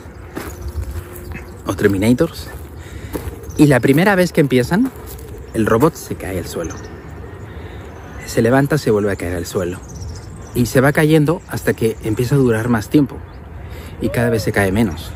o 1.68 1.76
Terminators. 1.76 2.48
Y 3.58 3.68
la 3.68 3.80
primera 3.80 4.16
vez 4.16 4.32
que 4.32 4.42
empiezan, 4.42 4.92
el 5.54 5.68
robot 5.68 5.94
se 5.94 6.16
cae 6.16 6.40
al 6.40 6.48
suelo 6.48 6.74
se 8.32 8.42
levanta, 8.42 8.78
se 8.78 8.92
vuelve 8.92 9.12
a 9.12 9.18
caer 9.18 9.36
al 9.36 9.46
suelo. 9.46 9.80
Y 10.56 10.68
se 10.68 10.80
va 10.80 10.94
cayendo 10.94 11.42
hasta 11.50 11.74
que 11.74 11.98
empieza 12.04 12.36
a 12.36 12.38
durar 12.38 12.70
más 12.70 12.90
tiempo. 12.90 13.18
Y 14.00 14.08
cada 14.08 14.30
vez 14.30 14.44
se 14.44 14.54
cae 14.54 14.72
menos. 14.72 15.12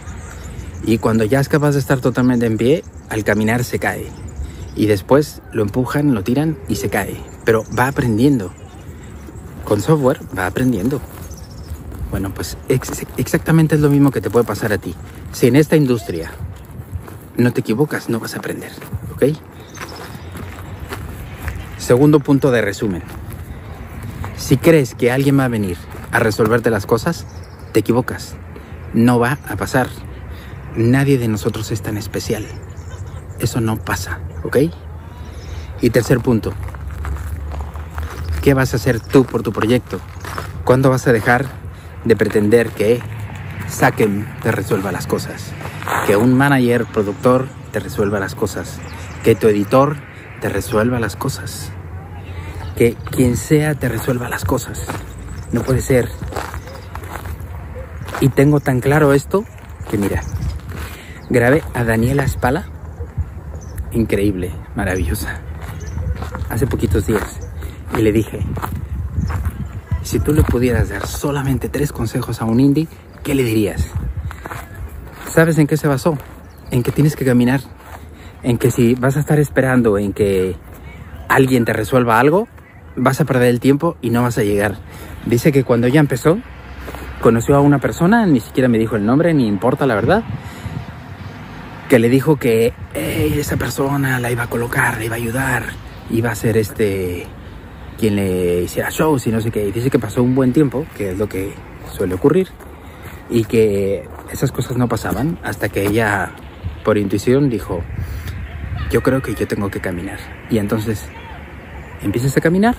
Y 0.86 1.00
cuando 1.00 1.24
ya 1.24 1.39
es 1.39 1.50
capaz 1.50 1.72
de 1.72 1.80
estar 1.80 2.00
totalmente 2.00 2.46
en 2.46 2.58
pie, 2.58 2.84
al 3.10 3.24
caminar 3.24 3.63
se 3.63 3.80
cae. 3.80 4.06
Y 4.75 4.86
después 4.86 5.42
lo 5.51 5.63
empujan, 5.63 6.13
lo 6.13 6.24
tiran 6.24 6.58
y 6.68 6.75
se 6.75 6.89
cae. 6.89 7.18
Pero 7.44 7.65
va 7.77 7.88
aprendiendo. 7.88 8.54
Con 9.63 9.82
software 9.82 10.20
va 10.38 10.46
aprendiendo. 10.46 11.01
Bueno, 12.12 12.32
pues 12.34 12.58
exactamente 13.18 13.75
es 13.75 13.82
lo 13.82 13.89
mismo 13.89 14.12
que 14.12 14.22
te 14.22 14.30
puede 14.30 14.46
pasar 14.46 14.74
a 14.74 14.77
ti. 14.77 14.94
Si 15.32 15.48
en 15.48 15.56
esta 15.56 15.75
industria 15.75 16.32
no 17.36 17.51
te 17.51 17.62
equivocas, 17.62 18.08
no 18.10 18.20
vas 18.20 18.36
a 18.36 18.39
aprender. 18.39 18.72
¿Ok? 19.13 19.36
Segundo 21.80 22.20
punto 22.20 22.51
de 22.51 22.62
resumen. 22.62 23.01
Si 24.38 24.58
crees 24.58 24.94
que 24.94 25.12
alguien 25.12 25.39
va 25.39 25.46
a 25.46 25.50
venir 25.50 25.77
a 26.12 26.20
resolverte 26.20 26.70
las 26.70 26.86
cosas, 26.86 27.25
te 27.72 27.80
equivocas. 27.80 28.36
No 28.94 29.18
va 29.18 29.39
a 29.48 29.56
pasar. 29.56 29.88
Nadie 30.75 31.17
de 31.17 31.27
nosotros 31.27 31.72
es 31.72 31.82
tan 31.82 31.98
especial. 31.98 32.46
Eso 33.39 33.62
no 33.62 33.77
pasa, 33.77 34.20
¿ok? 34.44 34.58
Y 35.82 35.89
tercer 35.89 36.20
punto. 36.20 36.53
¿Qué 38.41 38.53
vas 38.53 38.74
a 38.74 38.77
hacer 38.77 39.00
tú 39.00 39.25
por 39.25 39.44
tu 39.44 39.51
proyecto? 39.51 40.00
¿Cuándo 40.63 40.89
vas 40.89 41.08
a 41.08 41.13
dejar 41.13 41.46
de 42.03 42.15
pretender 42.15 42.70
que 42.70 43.01
Saquen 43.67 44.27
te 44.41 44.51
resuelva 44.51 44.91
las 44.91 45.08
cosas? 45.08 45.51
Que 46.05 46.15
un 46.15 46.34
manager, 46.38 46.86
productor 46.86 47.48
te 47.72 47.79
resuelva 47.79 48.20
las 48.20 48.36
cosas. 48.36 48.79
Que 49.24 49.36
tu 49.36 49.48
editor 49.48 49.98
te 50.41 50.50
resuelva 50.50 51.00
las 51.00 51.15
cosas 51.15 51.72
que 52.75 52.96
quien 53.12 53.38
sea 53.38 53.74
te 53.75 53.89
resuelva 53.89 54.29
las 54.29 54.46
cosas. 54.46 54.86
no 55.51 55.62
puede 55.62 55.82
ser. 55.82 56.10
Y 58.20 58.29
tengo 58.29 58.60
tan 58.60 58.82
claro 58.82 59.13
esto 59.13 59.46
que 59.89 59.98
mira, 59.98 60.22
grabé 61.36 61.63
a 61.74 61.84
Daniela 61.84 62.24
Espala, 62.24 62.63
increíble, 63.92 64.54
maravillosa, 64.74 65.42
hace 66.50 66.65
poquitos 66.65 67.08
días. 67.08 67.42
Y 67.98 68.01
le 68.01 68.13
dije, 68.13 68.39
si 70.01 70.22
tú 70.22 70.32
le 70.32 70.44
pudieras 70.44 70.88
dar 70.88 71.06
solamente 71.06 71.68
tres 71.68 71.92
consejos 71.92 72.42
a 72.42 72.46
un 72.46 72.62
indie, 72.62 72.88
¿qué 73.22 73.36
le 73.36 73.44
dirías? 73.44 73.86
¿Sabes 75.30 75.58
en 75.58 75.68
qué 75.68 75.75
se 75.75 75.89
basó? 75.89 76.18
En 76.72 76.84
que 76.84 76.94
tienes 76.94 77.18
que 77.18 77.25
caminar. 77.25 77.60
En 78.42 78.58
que 78.58 78.72
si 78.72 78.96
vas 78.96 79.18
a 79.18 79.20
estar 79.20 79.38
esperando 79.38 79.98
en 79.98 80.13
que 80.13 80.56
alguien 81.27 81.65
te 81.65 81.74
resuelva 81.74 82.18
algo, 82.18 82.48
vas 82.96 83.20
a 83.20 83.25
perder 83.25 83.50
el 83.50 83.60
tiempo 83.60 83.98
y 84.01 84.10
no 84.10 84.22
vas 84.22 84.38
a 84.38 84.44
llegar. 84.44 84.77
Dice 85.25 85.51
que 85.51 85.65
cuando 85.65 85.89
ya 85.89 86.00
empezó, 86.00 86.38
conoció 87.20 87.58
a 87.58 87.60
una 87.60 87.80
persona, 87.80 88.25
ni 88.25 88.39
siquiera 88.39 88.70
me 88.70 88.77
dijo 88.77 88.96
el 88.96 89.06
nombre, 89.06 89.34
ni 89.34 89.48
importa 89.48 89.86
la 89.86 89.96
verdad, 89.96 90.24
que 91.89 92.00
le 92.00 92.10
dijo 92.10 92.38
que 92.38 92.74
esa 92.94 93.58
persona 93.58 94.20
la 94.20 94.32
iba 94.32 94.44
a 94.44 94.50
colocar, 94.50 94.98
le 94.98 95.06
iba 95.06 95.15
a 95.15 95.18
ayudar, 95.18 95.63
iba 96.10 96.32
a 96.32 96.36
ser 96.36 96.58
este 96.58 97.27
quien 97.98 98.15
le 98.15 98.63
hiciera 98.63 98.89
shows 98.89 99.25
y 99.27 99.32
no 99.32 99.39
sé 99.39 99.51
qué. 99.51 99.68
Y 99.68 99.72
dice 99.72 99.89
que 99.89 100.00
pasó 100.00 100.22
un 100.22 100.36
buen 100.36 100.51
tiempo, 100.51 100.86
que 100.98 101.12
es 101.12 101.18
lo 101.18 101.30
que 101.30 101.54
suele 101.92 102.15
ocurrir, 102.15 102.50
y 103.30 103.46
que 103.46 104.08
esas 104.32 104.51
cosas 104.51 104.77
no 104.77 104.88
pasaban 104.88 105.39
hasta 105.44 105.70
que 105.70 105.86
ella, 105.86 106.32
por 106.84 106.98
intuición, 106.98 107.50
dijo, 107.50 107.84
yo 108.92 109.01
creo 109.01 109.22
que 109.22 109.34
yo 109.36 109.48
tengo 109.48 109.70
que 109.70 109.80
caminar. 109.80 110.20
Y 110.50 110.58
entonces 110.58 111.06
empiezas 112.01 112.36
a 112.38 112.42
caminar 112.42 112.75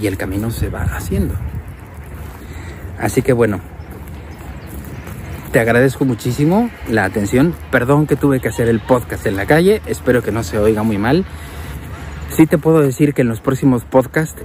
y 0.00 0.06
el 0.06 0.16
camino 0.16 0.50
se 0.50 0.68
va 0.68 0.82
haciendo. 0.82 1.34
Así 2.98 3.22
que 3.22 3.32
bueno, 3.32 3.60
te 5.54 5.60
agradezco 5.60 6.04
muchísimo 6.04 6.68
la 6.90 7.04
atención. 7.04 7.54
Perdón 7.70 8.08
que 8.08 8.16
tuve 8.16 8.40
que 8.40 8.48
hacer 8.48 8.68
el 8.68 8.80
podcast 8.80 9.24
en 9.24 9.36
la 9.36 9.46
calle, 9.46 9.82
espero 9.86 10.20
que 10.20 10.32
no 10.32 10.42
se 10.42 10.58
oiga 10.58 10.82
muy 10.82 10.98
mal. 10.98 11.24
Sí 12.36 12.48
te 12.48 12.58
puedo 12.58 12.80
decir 12.80 13.14
que 13.14 13.22
en 13.22 13.28
los 13.28 13.40
próximos 13.40 13.84
podcasts 13.84 14.42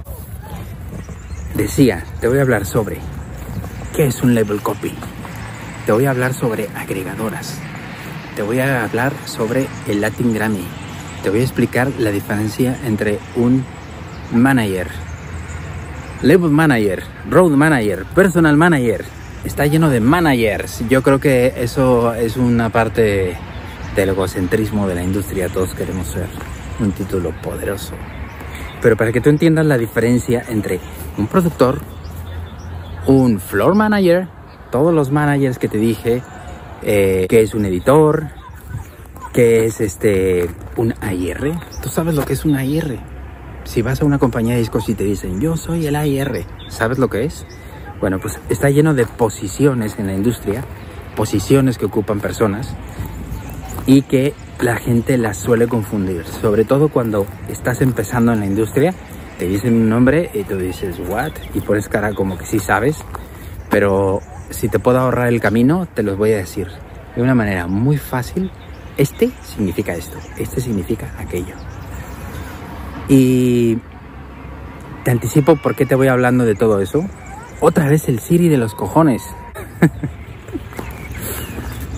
decía, 1.56 2.04
te 2.20 2.28
voy 2.28 2.38
a 2.38 2.42
hablar 2.42 2.64
sobre 2.64 2.98
qué 3.96 4.06
es 4.06 4.22
un 4.22 4.36
label 4.36 4.62
copy. 4.62 4.92
Te 5.84 5.90
voy 5.90 6.04
a 6.04 6.10
hablar 6.10 6.32
sobre 6.32 6.68
agregadoras. 6.76 7.58
Te 8.36 8.42
voy 8.42 8.60
a 8.60 8.84
hablar 8.84 9.12
sobre 9.24 9.66
el 9.88 10.00
Latin 10.00 10.32
Grammy. 10.32 10.64
Te 11.24 11.30
voy 11.30 11.40
a 11.40 11.42
explicar 11.42 11.88
la 11.98 12.12
diferencia 12.12 12.78
entre 12.84 13.18
un 13.34 13.64
manager, 14.32 14.86
label 16.22 16.52
manager, 16.52 17.02
road 17.28 17.50
manager, 17.50 18.04
personal 18.14 18.56
manager. 18.56 19.19
Está 19.44 19.66
lleno 19.66 19.88
de 19.88 20.00
managers. 20.00 20.82
Yo 20.88 21.02
creo 21.02 21.18
que 21.18 21.54
eso 21.56 22.12
es 22.14 22.36
una 22.36 22.68
parte 22.68 23.36
del 23.96 24.08
egocentrismo 24.10 24.86
de 24.86 24.94
la 24.94 25.02
industria. 25.02 25.48
Todos 25.48 25.74
queremos 25.74 26.08
ser 26.08 26.26
un 26.78 26.92
título 26.92 27.32
poderoso. 27.42 27.94
Pero 28.82 28.96
para 28.96 29.12
que 29.12 29.20
tú 29.20 29.30
entiendas 29.30 29.64
la 29.64 29.78
diferencia 29.78 30.44
entre 30.48 30.78
un 31.16 31.26
productor, 31.26 31.80
un 33.06 33.40
floor 33.40 33.74
manager, 33.74 34.28
todos 34.70 34.92
los 34.94 35.10
managers 35.10 35.58
que 35.58 35.68
te 35.68 35.78
dije, 35.78 36.22
eh, 36.82 37.26
que 37.28 37.42
es 37.42 37.54
un 37.54 37.64
editor, 37.64 38.28
que 39.32 39.64
es 39.64 39.80
este 39.80 40.48
un 40.76 40.94
AIR. 41.00 41.54
¿Tú 41.82 41.88
sabes 41.88 42.14
lo 42.14 42.24
que 42.24 42.34
es 42.34 42.44
un 42.44 42.56
AIR? 42.56 42.98
Si 43.64 43.82
vas 43.82 44.02
a 44.02 44.04
una 44.04 44.18
compañía 44.18 44.54
de 44.54 44.60
discos 44.60 44.88
y 44.88 44.94
te 44.94 45.04
dicen, 45.04 45.40
yo 45.40 45.56
soy 45.56 45.86
el 45.86 45.96
AIR, 45.96 46.44
¿sabes 46.68 46.98
lo 46.98 47.08
que 47.08 47.24
es? 47.24 47.46
Bueno, 48.00 48.18
pues 48.18 48.40
está 48.48 48.70
lleno 48.70 48.94
de 48.94 49.06
posiciones 49.06 49.98
en 49.98 50.06
la 50.06 50.14
industria, 50.14 50.64
posiciones 51.16 51.76
que 51.76 51.84
ocupan 51.84 52.20
personas 52.20 52.74
y 53.86 54.02
que 54.02 54.34
la 54.60 54.76
gente 54.76 55.18
las 55.18 55.36
suele 55.36 55.68
confundir, 55.68 56.24
sobre 56.24 56.64
todo 56.64 56.88
cuando 56.88 57.26
estás 57.48 57.82
empezando 57.82 58.32
en 58.32 58.40
la 58.40 58.46
industria, 58.46 58.94
te 59.38 59.46
dicen 59.46 59.74
un 59.74 59.88
nombre 59.88 60.30
y 60.34 60.44
tú 60.44 60.56
dices, 60.56 60.98
¿what? 61.08 61.32
Y 61.54 61.60
pones 61.60 61.88
cara 61.88 62.12
como 62.14 62.38
que 62.38 62.46
sí 62.46 62.58
sabes, 62.58 62.98
pero 63.70 64.20
si 64.50 64.68
te 64.68 64.78
puedo 64.78 64.98
ahorrar 64.98 65.28
el 65.28 65.40
camino, 65.40 65.86
te 65.92 66.02
los 66.02 66.16
voy 66.16 66.32
a 66.32 66.36
decir 66.36 66.68
de 67.16 67.22
una 67.22 67.34
manera 67.34 67.66
muy 67.66 67.96
fácil. 67.96 68.50
Este 68.96 69.30
significa 69.42 69.94
esto, 69.94 70.18
este 70.36 70.60
significa 70.60 71.14
aquello. 71.18 71.54
Y 73.08 73.78
te 75.04 75.10
anticipo 75.10 75.56
por 75.56 75.74
qué 75.74 75.86
te 75.86 75.94
voy 75.94 76.08
hablando 76.08 76.44
de 76.44 76.54
todo 76.54 76.80
eso. 76.80 77.04
Otra 77.62 77.86
vez 77.88 78.08
el 78.08 78.20
Siri 78.20 78.48
de 78.48 78.56
los 78.56 78.74
cojones. 78.74 79.22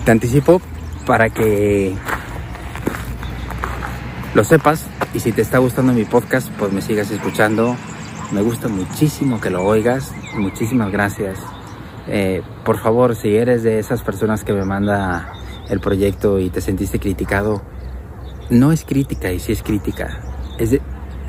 te 0.05 0.11
anticipo 0.11 0.61
para 1.05 1.29
que 1.29 1.95
lo 4.33 4.43
sepas 4.43 4.87
y 5.13 5.21
si 5.21 5.31
te 5.31 5.41
está 5.41 5.59
gustando 5.59 5.93
mi 5.93 6.03
podcast, 6.03 6.49
pues 6.59 6.73
me 6.73 6.81
sigas 6.81 7.09
escuchando. 7.11 7.77
Me 8.31 8.41
gusta 8.41 8.67
muchísimo 8.67 9.39
que 9.39 9.49
lo 9.49 9.63
oigas. 9.63 10.11
Muchísimas 10.35 10.91
gracias. 10.91 11.39
Eh, 12.07 12.41
por 12.65 12.77
favor, 12.77 13.15
si 13.15 13.33
eres 13.37 13.63
de 13.63 13.79
esas 13.79 14.01
personas 14.01 14.43
que 14.43 14.51
me 14.51 14.65
manda 14.65 15.31
el 15.69 15.79
proyecto 15.79 16.39
y 16.39 16.49
te 16.49 16.59
sentiste 16.59 16.99
criticado, 16.99 17.61
no 18.49 18.73
es 18.73 18.83
crítica 18.83 19.31
y 19.31 19.39
si 19.39 19.53
es 19.53 19.63
crítica. 19.63 20.19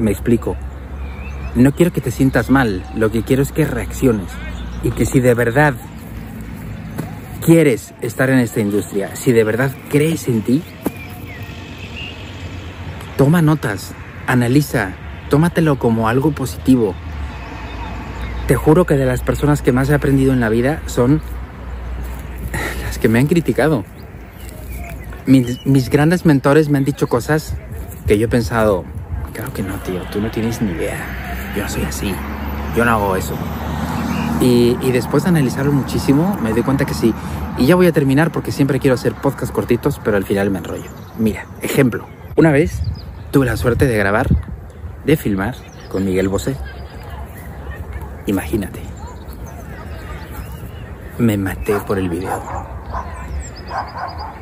Me 0.00 0.10
explico. 0.10 0.56
No 1.54 1.72
quiero 1.72 1.92
que 1.92 2.00
te 2.00 2.10
sientas 2.10 2.50
mal. 2.50 2.84
Lo 2.96 3.10
que 3.10 3.22
quiero 3.22 3.42
es 3.42 3.52
que 3.52 3.64
reacciones. 3.64 4.28
Y 4.82 4.90
que 4.90 5.06
si 5.06 5.20
de 5.20 5.34
verdad 5.34 5.74
quieres 7.44 7.94
estar 8.00 8.30
en 8.30 8.38
esta 8.38 8.60
industria, 8.60 9.14
si 9.14 9.32
de 9.32 9.44
verdad 9.44 9.70
crees 9.90 10.28
en 10.28 10.42
ti, 10.42 10.62
toma 13.16 13.42
notas, 13.42 13.92
analiza, 14.26 14.92
tómatelo 15.30 15.78
como 15.78 16.08
algo 16.08 16.32
positivo. 16.32 16.94
Te 18.48 18.56
juro 18.56 18.84
que 18.84 18.94
de 18.94 19.06
las 19.06 19.22
personas 19.22 19.62
que 19.62 19.72
más 19.72 19.88
he 19.90 19.94
aprendido 19.94 20.32
en 20.32 20.40
la 20.40 20.48
vida 20.48 20.82
son 20.86 21.22
las 22.82 22.98
que 22.98 23.08
me 23.08 23.18
han 23.18 23.26
criticado. 23.26 23.84
Mis, 25.26 25.88
grandes 25.88 26.26
mentores 26.26 26.68
me 26.68 26.78
han 26.78 26.84
dicho 26.84 27.06
cosas 27.06 27.54
que 28.06 28.18
yo 28.18 28.26
he 28.26 28.28
pensado, 28.28 28.84
claro 29.32 29.52
que 29.54 29.62
no, 29.62 29.74
tío, 29.76 30.02
tú 30.12 30.20
no 30.20 30.30
tienes 30.30 30.60
ni 30.60 30.72
idea. 30.72 31.23
Yo 31.56 31.62
no 31.62 31.68
soy 31.68 31.82
así, 31.84 32.14
yo 32.76 32.84
no 32.84 32.90
hago 32.90 33.16
eso. 33.16 33.34
Y, 34.40 34.74
después 34.90 35.22
de 35.22 35.30
analizarlo 35.30 35.72
muchísimo, 35.72 36.36
me 36.42 36.52
doy 36.52 36.62
cuenta 36.62 36.84
que 36.84 36.92
sí. 36.92 37.14
Y 37.56 37.66
ya 37.66 37.76
voy 37.76 37.86
a 37.86 37.92
terminar 37.92 38.30
porque 38.30 38.52
siempre 38.52 38.78
quiero 38.78 38.94
hacer 38.94 39.14
podcasts 39.14 39.52
cortitos, 39.52 40.00
pero 40.04 40.16
al 40.16 40.24
final 40.24 40.50
me 40.50 40.58
enrollo. 40.58 40.90
Mira, 41.18 41.46
ejemplo. 41.62 42.06
Una 42.36 42.50
vez 42.50 42.82
tuve 43.30 43.46
la 43.46 43.56
suerte 43.56 43.86
de 43.86 43.96
grabar, 43.96 44.26
de 45.06 45.16
filmar 45.16 45.54
con 45.90 46.04
Miguel 46.04 46.28
Bosé. 46.28 46.56
Imagínate. 48.26 48.80
Me 51.18 51.36
maté 51.38 51.78
por 51.86 51.98
el 51.98 52.08
video. 52.08 52.42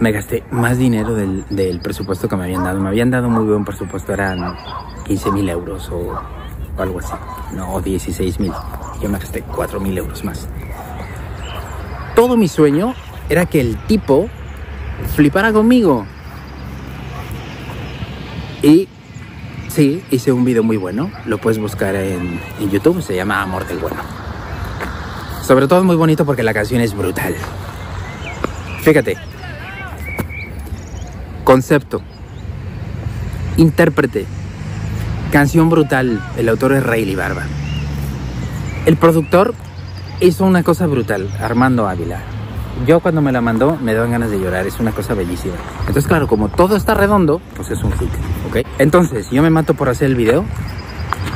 Me 0.00 0.10
gasté 0.10 0.42
más 0.50 0.78
dinero 0.78 1.14
del, 1.14 1.44
del 1.48 1.80
presupuesto 1.80 2.28
que 2.28 2.36
me 2.36 2.44
habían 2.44 2.64
dado. 2.64 2.80
Me 2.80 2.88
habían 2.88 3.10
dado 3.10 3.28
muy 3.28 3.44
buen 3.44 3.64
presupuesto, 3.64 4.14
eran 4.14 4.56
15 5.04 5.30
mil 5.30 5.48
euros 5.48 5.88
o, 5.90 6.18
algo 6.78 7.00
así. 7.00 7.12
No, 7.54 7.80
16 7.80 8.40
mil. 8.40 8.52
Yo 9.00 9.08
me 9.08 9.18
gasté 9.18 9.42
4 9.42 9.80
mil 9.80 9.96
euros 9.98 10.24
más. 10.24 10.48
Todo 12.14 12.36
mi 12.36 12.48
sueño 12.48 12.94
era 13.28 13.46
que 13.46 13.60
el 13.60 13.76
tipo 13.86 14.28
flipara 15.14 15.52
conmigo. 15.52 16.06
Y 18.62 18.88
sí, 19.68 20.02
hice 20.10 20.32
un 20.32 20.44
video 20.44 20.62
muy 20.62 20.76
bueno. 20.76 21.10
Lo 21.26 21.38
puedes 21.38 21.58
buscar 21.58 21.94
en, 21.94 22.40
en 22.60 22.70
YouTube. 22.70 23.02
Se 23.02 23.16
llama 23.16 23.42
Amor 23.42 23.66
del 23.66 23.78
Bueno. 23.78 24.02
Sobre 25.42 25.66
todo 25.66 25.82
muy 25.82 25.96
bonito 25.96 26.24
porque 26.24 26.42
la 26.42 26.54
canción 26.54 26.80
es 26.80 26.94
brutal. 26.94 27.34
Fíjate. 28.82 29.16
Concepto. 31.44 32.02
Intérprete. 33.56 34.26
Canción 35.32 35.70
brutal. 35.70 36.22
El 36.36 36.50
autor 36.50 36.74
es 36.74 36.82
Rayleigh 36.84 37.16
Barba. 37.16 37.44
El 38.84 38.98
productor 38.98 39.54
hizo 40.20 40.44
una 40.44 40.62
cosa 40.62 40.86
brutal, 40.86 41.26
Armando 41.40 41.88
Ávila. 41.88 42.20
Yo 42.86 43.00
cuando 43.00 43.22
me 43.22 43.32
la 43.32 43.40
mandó 43.40 43.78
me 43.80 43.94
daban 43.94 44.10
ganas 44.10 44.30
de 44.30 44.38
llorar, 44.38 44.66
es 44.66 44.78
una 44.78 44.92
cosa 44.92 45.14
bellísima. 45.14 45.54
Entonces, 45.80 46.06
claro, 46.06 46.28
como 46.28 46.50
todo 46.50 46.76
está 46.76 46.92
redondo, 46.92 47.40
pues 47.56 47.70
es 47.70 47.82
un 47.82 47.92
hit, 47.92 48.10
¿ok? 48.46 48.66
Entonces, 48.78 49.30
yo 49.30 49.42
me 49.42 49.48
mato 49.48 49.72
por 49.72 49.88
hacer 49.88 50.08
el 50.08 50.16
video 50.16 50.44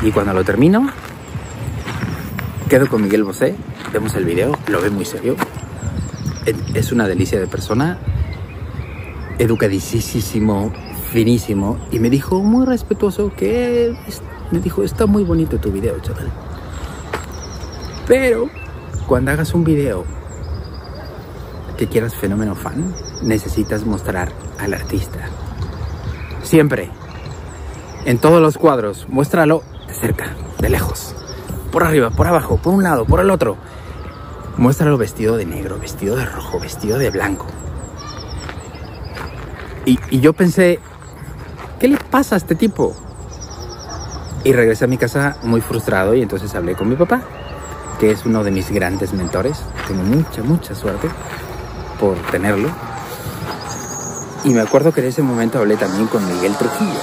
y 0.03 0.11
cuando 0.11 0.35
lo 0.35 0.45
termino, 0.45 0.91
quedo 2.69 2.89
con 2.89 3.01
Miguel 3.01 3.25
Bosé, 3.25 3.57
vemos 3.95 4.15
el 4.15 4.27
video, 4.27 4.59
lo 4.67 4.83
ve 4.83 4.91
muy 4.91 5.07
serio. 5.07 5.37
Es 6.75 6.93
una 6.93 7.09
delicia 7.09 7.41
de 7.41 7.47
persona, 7.47 7.99
educadísimo, 9.39 10.71
finísimo, 11.17 11.79
y 11.91 11.99
me 11.99 12.11
dijo 12.11 12.43
muy 12.43 12.67
respetuoso 12.67 13.33
que 13.35 13.97
me 14.51 14.61
dijo, 14.61 14.83
está 14.83 15.07
muy 15.07 15.25
bonito 15.25 15.57
tu 15.57 15.73
video, 15.73 15.99
chaval. 16.01 16.31
Pero 18.07 18.51
cuando 19.07 19.31
hagas 19.31 19.55
un 19.55 19.65
video 19.65 20.05
que 21.79 21.87
quieras 21.87 22.15
fenómeno 22.15 22.55
fan, 22.55 22.95
necesitas 23.23 23.87
mostrar 23.87 24.31
al 24.59 24.75
artista. 24.75 25.21
Siempre. 26.43 26.91
En 28.05 28.19
todos 28.19 28.43
los 28.43 28.59
cuadros, 28.59 29.07
muéstralo 29.09 29.63
de 29.89 29.95
cerca, 29.95 30.37
de 30.59 30.69
lejos. 30.69 31.15
Por 31.73 31.83
arriba, 31.83 32.11
por 32.11 32.27
abajo, 32.27 32.59
por 32.59 32.75
un 32.75 32.83
lado, 32.83 33.07
por 33.07 33.21
el 33.21 33.31
otro. 33.31 33.57
Muéstralo 34.59 34.99
vestido 34.99 35.39
de 35.39 35.47
negro, 35.47 35.79
vestido 35.79 36.15
de 36.15 36.27
rojo, 36.27 36.61
vestido 36.61 36.99
de 36.99 37.09
blanco. 37.09 37.47
Y, 39.87 39.99
y 40.11 40.21
yo 40.21 40.35
pensé, 40.35 40.79
¿qué 41.79 41.89
le 41.89 41.97
pasa 41.97 42.35
a 42.35 42.39
este 42.39 42.55
tipo? 42.55 42.95
Y 44.45 44.53
regresé 44.53 44.85
a 44.85 44.89
mi 44.89 44.99
casa 44.99 45.37
muy 45.43 45.61
frustrado 45.61 46.15
y 46.15 46.23
entonces 46.23 46.55
hablé 46.55 46.75
con 46.75 46.89
mi 46.89 46.97
papá, 46.97 47.23
que 47.99 48.11
es 48.11 48.25
uno 48.25 48.45
de 48.45 48.51
mis 48.51 48.71
grandes 48.71 49.13
mentores. 49.13 49.59
Tengo 49.89 50.03
mucha, 50.03 50.43
mucha 50.43 50.75
suerte 50.75 51.09
por 51.99 52.17
tenerlo. 52.31 52.69
Y 54.45 54.51
me 54.51 54.61
acuerdo 54.61 54.93
que 54.93 55.01
en 55.01 55.09
ese 55.09 55.23
momento 55.23 55.59
hablé 55.59 55.77
también 55.77 56.07
con 56.07 56.25
Miguel 56.27 56.55
Trujillo, 56.57 57.01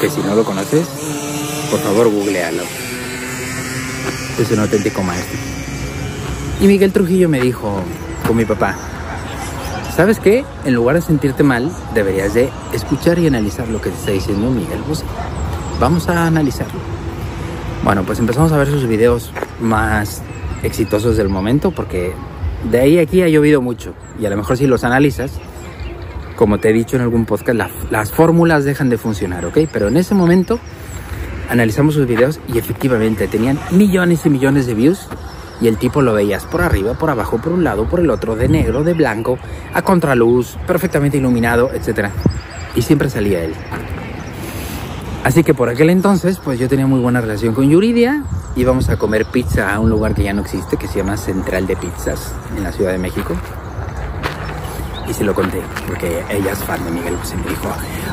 que 0.00 0.10
si 0.10 0.20
no 0.22 0.34
lo 0.34 0.44
conoces, 0.44 0.88
por 1.70 1.78
favor 1.80 2.10
googlealo. 2.10 2.64
Es 4.38 4.50
un 4.50 4.58
auténtico 4.60 5.02
maestro. 5.02 5.38
Y 6.60 6.66
Miguel 6.66 6.92
Trujillo 6.92 7.28
me 7.28 7.40
dijo, 7.40 7.80
con 8.26 8.36
mi 8.36 8.44
papá, 8.44 8.74
¿sabes 9.98 10.20
qué? 10.20 10.44
En 10.64 10.74
lugar 10.74 10.94
de 10.94 11.02
sentirte 11.02 11.42
mal, 11.42 11.72
deberías 11.92 12.32
de 12.32 12.50
escuchar 12.72 13.18
y 13.18 13.26
analizar 13.26 13.66
lo 13.66 13.80
que 13.80 13.90
te 13.90 13.96
está 13.96 14.12
diciendo 14.12 14.48
Miguel 14.48 14.78
Bosé. 14.86 15.04
Vamos 15.80 16.08
a 16.08 16.24
analizarlo. 16.24 16.78
Bueno, 17.82 18.04
pues 18.04 18.20
empezamos 18.20 18.52
a 18.52 18.58
ver 18.58 18.68
sus 18.68 18.86
videos 18.86 19.32
más 19.60 20.22
exitosos 20.62 21.16
del 21.16 21.28
momento 21.28 21.72
porque 21.72 22.12
de 22.70 22.78
ahí 22.78 23.00
a 23.00 23.02
aquí 23.02 23.22
ha 23.22 23.28
llovido 23.28 23.60
mucho 23.60 23.92
y 24.20 24.26
a 24.26 24.30
lo 24.30 24.36
mejor 24.36 24.56
si 24.56 24.68
los 24.68 24.84
analizas, 24.84 25.32
como 26.36 26.58
te 26.58 26.70
he 26.70 26.72
dicho 26.72 26.94
en 26.94 27.02
algún 27.02 27.24
podcast, 27.24 27.58
las 27.90 28.12
fórmulas 28.12 28.64
dejan 28.64 28.90
de 28.90 28.98
funcionar, 28.98 29.46
¿ok? 29.46 29.58
Pero 29.72 29.88
en 29.88 29.96
ese 29.96 30.14
momento 30.14 30.60
analizamos 31.50 31.94
sus 31.94 32.06
videos 32.06 32.38
y 32.54 32.58
efectivamente 32.58 33.26
tenían 33.26 33.58
millones 33.72 34.24
y 34.26 34.30
millones 34.30 34.66
de 34.66 34.74
views 34.74 35.08
y 35.60 35.68
el 35.68 35.76
tipo 35.76 36.02
lo 36.02 36.14
veías 36.14 36.44
por 36.44 36.62
arriba, 36.62 36.94
por 36.94 37.10
abajo, 37.10 37.38
por 37.38 37.52
un 37.52 37.64
lado, 37.64 37.84
por 37.84 38.00
el 38.00 38.10
otro, 38.10 38.36
de 38.36 38.48
negro, 38.48 38.84
de 38.84 38.94
blanco, 38.94 39.38
a 39.74 39.82
contraluz, 39.82 40.56
perfectamente 40.66 41.18
iluminado, 41.18 41.70
etc. 41.72 42.10
Y 42.74 42.82
siempre 42.82 43.10
salía 43.10 43.42
él. 43.42 43.54
Así 45.24 45.42
que 45.42 45.52
por 45.52 45.68
aquel 45.68 45.90
entonces, 45.90 46.38
pues 46.42 46.58
yo 46.58 46.68
tenía 46.68 46.86
muy 46.86 47.00
buena 47.00 47.20
relación 47.20 47.54
con 47.54 47.68
Yuridia. 47.68 48.22
Íbamos 48.56 48.88
a 48.88 48.96
comer 48.96 49.26
pizza 49.26 49.74
a 49.74 49.80
un 49.80 49.90
lugar 49.90 50.14
que 50.14 50.22
ya 50.22 50.32
no 50.32 50.42
existe, 50.42 50.76
que 50.76 50.86
se 50.86 50.98
llama 50.98 51.16
Central 51.16 51.66
de 51.66 51.76
Pizzas, 51.76 52.32
en 52.56 52.62
la 52.62 52.72
Ciudad 52.72 52.92
de 52.92 52.98
México. 52.98 53.34
Y 55.08 55.12
se 55.12 55.24
lo 55.24 55.34
conté, 55.34 55.60
porque 55.86 56.22
ella 56.30 56.52
es 56.52 56.58
fan 56.58 56.84
de 56.84 56.90
Miguel 56.90 57.16
Bosé. 57.16 57.36
Me 57.36 57.48
dijo, 57.48 57.68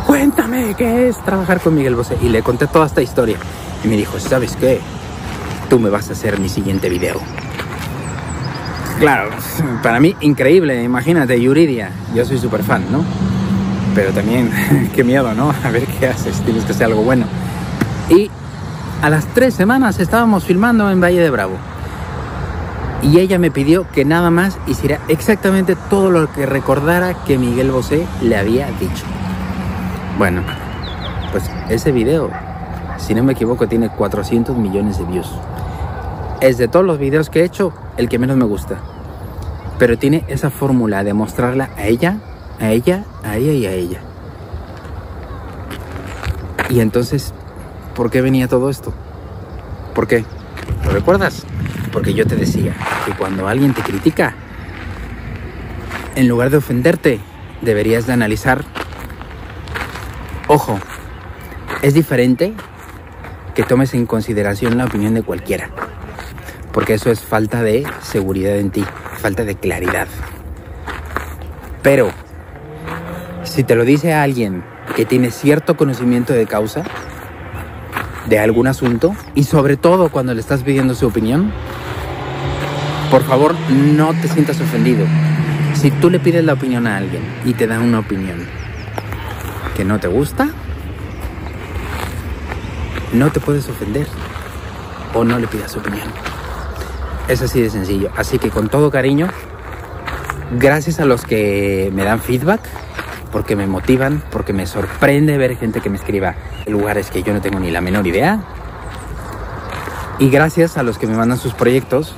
cuéntame 0.07 0.75
qué 0.75 1.09
es 1.09 1.17
trabajar 1.23 1.59
con 1.59 1.75
Miguel 1.75 1.95
Bosé. 1.95 2.17
Y 2.21 2.29
le 2.29 2.41
conté 2.41 2.67
toda 2.67 2.85
esta 2.85 3.01
historia. 3.01 3.37
Y 3.83 3.87
me 3.87 3.97
dijo, 3.97 4.19
¿sabes 4.19 4.55
qué? 4.55 4.79
Tú 5.69 5.79
me 5.79 5.89
vas 5.89 6.09
a 6.09 6.13
hacer 6.13 6.39
mi 6.39 6.49
siguiente 6.49 6.89
video. 6.89 7.19
Claro, 8.99 9.29
para 9.83 9.99
mí 9.99 10.15
increíble, 10.21 10.81
imagínate, 10.83 11.39
Yuridia. 11.41 11.91
Yo 12.13 12.23
soy 12.25 12.37
súper 12.37 12.63
fan, 12.63 12.83
¿no? 12.91 13.03
pero 13.95 14.11
también 14.11 14.51
qué 14.93 15.03
miedo, 15.03 15.33
¿no? 15.33 15.51
A 15.63 15.71
ver 15.71 15.87
qué 15.87 16.07
haces, 16.07 16.41
tienes 16.41 16.65
que 16.65 16.73
hacer 16.73 16.87
algo 16.87 17.01
bueno. 17.01 17.25
Y 18.09 18.29
a 19.01 19.09
las 19.09 19.25
tres 19.33 19.55
semanas 19.55 19.99
estábamos 19.99 20.43
filmando 20.43 20.91
en 20.91 21.01
Valle 21.01 21.21
de 21.21 21.29
Bravo. 21.31 21.55
Y 23.01 23.19
ella 23.19 23.39
me 23.39 23.51
pidió 23.51 23.89
que 23.91 24.03
nada 24.03 24.29
más 24.29 24.57
hiciera 24.67 24.99
exactamente 25.07 25.75
todo 25.89 26.11
lo 26.11 26.31
que 26.31 26.45
recordara 26.45 27.13
que 27.25 27.37
Miguel 27.37 27.71
Bosé 27.71 28.05
le 28.21 28.35
había 28.35 28.67
dicho. 28.79 29.05
Bueno, 30.17 30.41
pues 31.31 31.49
ese 31.69 31.91
video, 31.91 32.29
si 32.97 33.13
no 33.13 33.23
me 33.23 33.33
equivoco, 33.33 33.67
tiene 33.67 33.89
400 33.89 34.57
millones 34.57 34.97
de 34.97 35.05
views. 35.05 35.29
Es 36.41 36.57
de 36.57 36.67
todos 36.67 36.85
los 36.85 36.99
videos 36.99 37.29
que 37.29 37.41
he 37.41 37.45
hecho 37.45 37.73
el 37.97 38.09
que 38.09 38.19
menos 38.19 38.37
me 38.37 38.45
gusta. 38.45 38.79
Pero 39.79 39.97
tiene 39.97 40.23
esa 40.27 40.49
fórmula 40.49 41.03
de 41.03 41.13
mostrarla 41.13 41.69
a 41.77 41.87
ella 41.87 42.19
a 42.59 42.71
ella, 42.71 43.03
a 43.23 43.37
ella 43.37 43.53
y 43.53 43.65
a 43.65 43.71
ella. 43.71 44.01
Y 46.69 46.79
entonces, 46.79 47.33
¿por 47.95 48.09
qué 48.09 48.21
venía 48.21 48.47
todo 48.47 48.69
esto? 48.69 48.93
¿Por 49.93 50.07
qué? 50.07 50.25
¿Lo 50.83 50.91
recuerdas? 50.91 51.45
Porque 51.91 52.13
yo 52.13 52.25
te 52.25 52.35
decía 52.35 52.75
que 53.05 53.13
cuando 53.13 53.47
alguien 53.47 53.73
te 53.73 53.81
critica, 53.81 54.33
en 56.15 56.27
lugar 56.27 56.49
de 56.49 56.57
ofenderte, 56.57 57.19
deberías 57.61 58.07
de 58.07 58.13
analizar, 58.13 58.63
ojo, 60.47 60.79
es 61.81 61.93
diferente 61.93 62.53
que 63.53 63.63
tomes 63.63 63.93
en 63.93 64.05
consideración 64.05 64.77
la 64.77 64.85
opinión 64.85 65.13
de 65.13 65.23
cualquiera, 65.23 65.69
porque 66.75 66.95
eso 66.95 67.09
es 67.09 67.21
falta 67.21 67.63
de 67.63 67.87
seguridad 68.01 68.57
en 68.57 68.69
ti, 68.69 68.83
falta 69.19 69.45
de 69.45 69.55
claridad. 69.55 70.09
Pero 71.81 72.09
si 73.45 73.63
te 73.63 73.75
lo 73.75 73.85
dice 73.85 74.13
alguien 74.13 74.61
que 74.93 75.05
tiene 75.05 75.31
cierto 75.31 75.77
conocimiento 75.77 76.33
de 76.33 76.45
causa 76.45 76.83
de 78.27 78.39
algún 78.39 78.67
asunto 78.67 79.15
y 79.35 79.45
sobre 79.45 79.77
todo 79.77 80.09
cuando 80.09 80.33
le 80.33 80.41
estás 80.41 80.63
pidiendo 80.63 80.95
su 80.95 81.07
opinión, 81.07 81.53
por 83.09 83.23
favor 83.23 83.55
no 83.69 84.13
te 84.13 84.27
sientas 84.27 84.59
ofendido. 84.59 85.05
Si 85.75 85.91
tú 85.91 86.09
le 86.09 86.19
pides 86.19 86.43
la 86.43 86.53
opinión 86.53 86.87
a 86.87 86.97
alguien 86.97 87.23
y 87.45 87.53
te 87.53 87.67
da 87.67 87.79
una 87.79 87.99
opinión 87.99 88.45
que 89.77 89.85
no 89.85 89.97
te 90.01 90.09
gusta, 90.09 90.49
no 93.13 93.31
te 93.31 93.39
puedes 93.39 93.69
ofender 93.69 94.07
o 95.13 95.23
no 95.23 95.39
le 95.39 95.47
pidas 95.47 95.71
su 95.71 95.79
opinión. 95.79 96.34
Es 97.27 97.41
así 97.41 97.61
de 97.61 97.69
sencillo. 97.69 98.11
Así 98.15 98.37
que 98.37 98.49
con 98.49 98.69
todo 98.69 98.91
cariño, 98.91 99.27
gracias 100.59 100.99
a 100.99 101.05
los 101.05 101.25
que 101.25 101.91
me 101.93 102.03
dan 102.03 102.19
feedback, 102.19 102.61
porque 103.31 103.55
me 103.55 103.65
motivan, 103.65 104.21
porque 104.31 104.53
me 104.53 104.67
sorprende 104.67 105.37
ver 105.37 105.57
gente 105.57 105.81
que 105.81 105.89
me 105.89 105.97
escriba 105.97 106.35
lugares 106.67 107.09
que 107.09 107.23
yo 107.23 107.33
no 107.33 107.41
tengo 107.41 107.59
ni 107.59 107.71
la 107.71 107.81
menor 107.81 108.05
idea. 108.05 108.43
Y 110.19 110.29
gracias 110.29 110.77
a 110.77 110.83
los 110.83 110.97
que 110.97 111.07
me 111.07 111.17
mandan 111.17 111.37
sus 111.37 111.53
proyectos. 111.53 112.15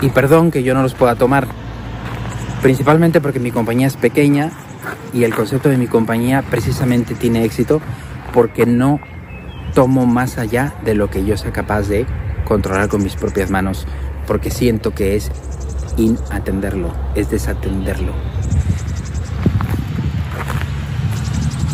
Y 0.00 0.08
perdón 0.10 0.50
que 0.50 0.62
yo 0.62 0.74
no 0.74 0.82
los 0.82 0.94
pueda 0.94 1.16
tomar. 1.16 1.48
Principalmente 2.62 3.20
porque 3.20 3.40
mi 3.40 3.50
compañía 3.50 3.86
es 3.86 3.96
pequeña 3.96 4.50
y 5.12 5.24
el 5.24 5.34
concepto 5.34 5.68
de 5.68 5.76
mi 5.76 5.86
compañía 5.86 6.42
precisamente 6.42 7.14
tiene 7.14 7.44
éxito 7.44 7.80
porque 8.32 8.66
no 8.66 9.00
tomo 9.74 10.06
más 10.06 10.38
allá 10.38 10.74
de 10.84 10.94
lo 10.94 11.10
que 11.10 11.24
yo 11.24 11.36
sea 11.36 11.52
capaz 11.52 11.82
de 11.88 12.06
controlar 12.44 12.88
con 12.88 13.02
mis 13.02 13.16
propias 13.16 13.50
manos. 13.50 13.86
Porque 14.26 14.50
siento 14.50 14.92
que 14.92 15.16
es 15.16 15.30
inatenderlo, 15.96 16.92
es 17.14 17.30
desatenderlo. 17.30 18.12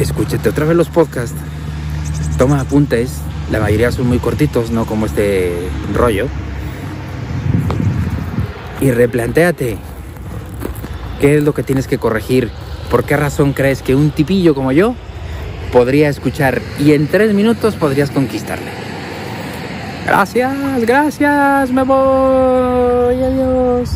escúchate 0.03 0.49
otra 0.49 0.65
vez 0.65 0.77
los 0.77 0.89
podcasts, 0.89 1.37
toma 2.39 2.61
apuntes, 2.61 3.19
la 3.51 3.61
mayoría 3.61 3.93
son 3.93 4.07
muy 4.07 4.19
cortitos, 4.19 4.71
no 4.71 4.87
como 4.87 5.07
este 5.07 5.53
rollo, 5.95 6.27
y 8.81 8.91
replantéate. 8.91 9.77
Qué 11.21 11.37
es 11.37 11.45
lo 11.45 11.53
que 11.53 11.63
tienes 11.63 11.87
que 11.87 11.99
corregir, 11.99 12.51
por 12.91 13.05
qué 13.05 13.17
razón 13.17 13.53
crees 13.53 13.83
que 13.83 13.95
un 13.95 14.11
tipillo 14.11 14.55
como 14.55 14.73
yo 14.73 14.95
podría 15.71 16.09
escuchar 16.09 16.63
y 16.79 16.93
en 16.93 17.07
tres 17.07 17.35
minutos 17.35 17.77
podrías 17.77 18.11
conquistarle. 18.11 18.90
Gracias, 20.11 20.53
gracias, 20.81 21.71
me 21.71 21.85
voy, 21.85 23.23
adiós. 23.23 23.91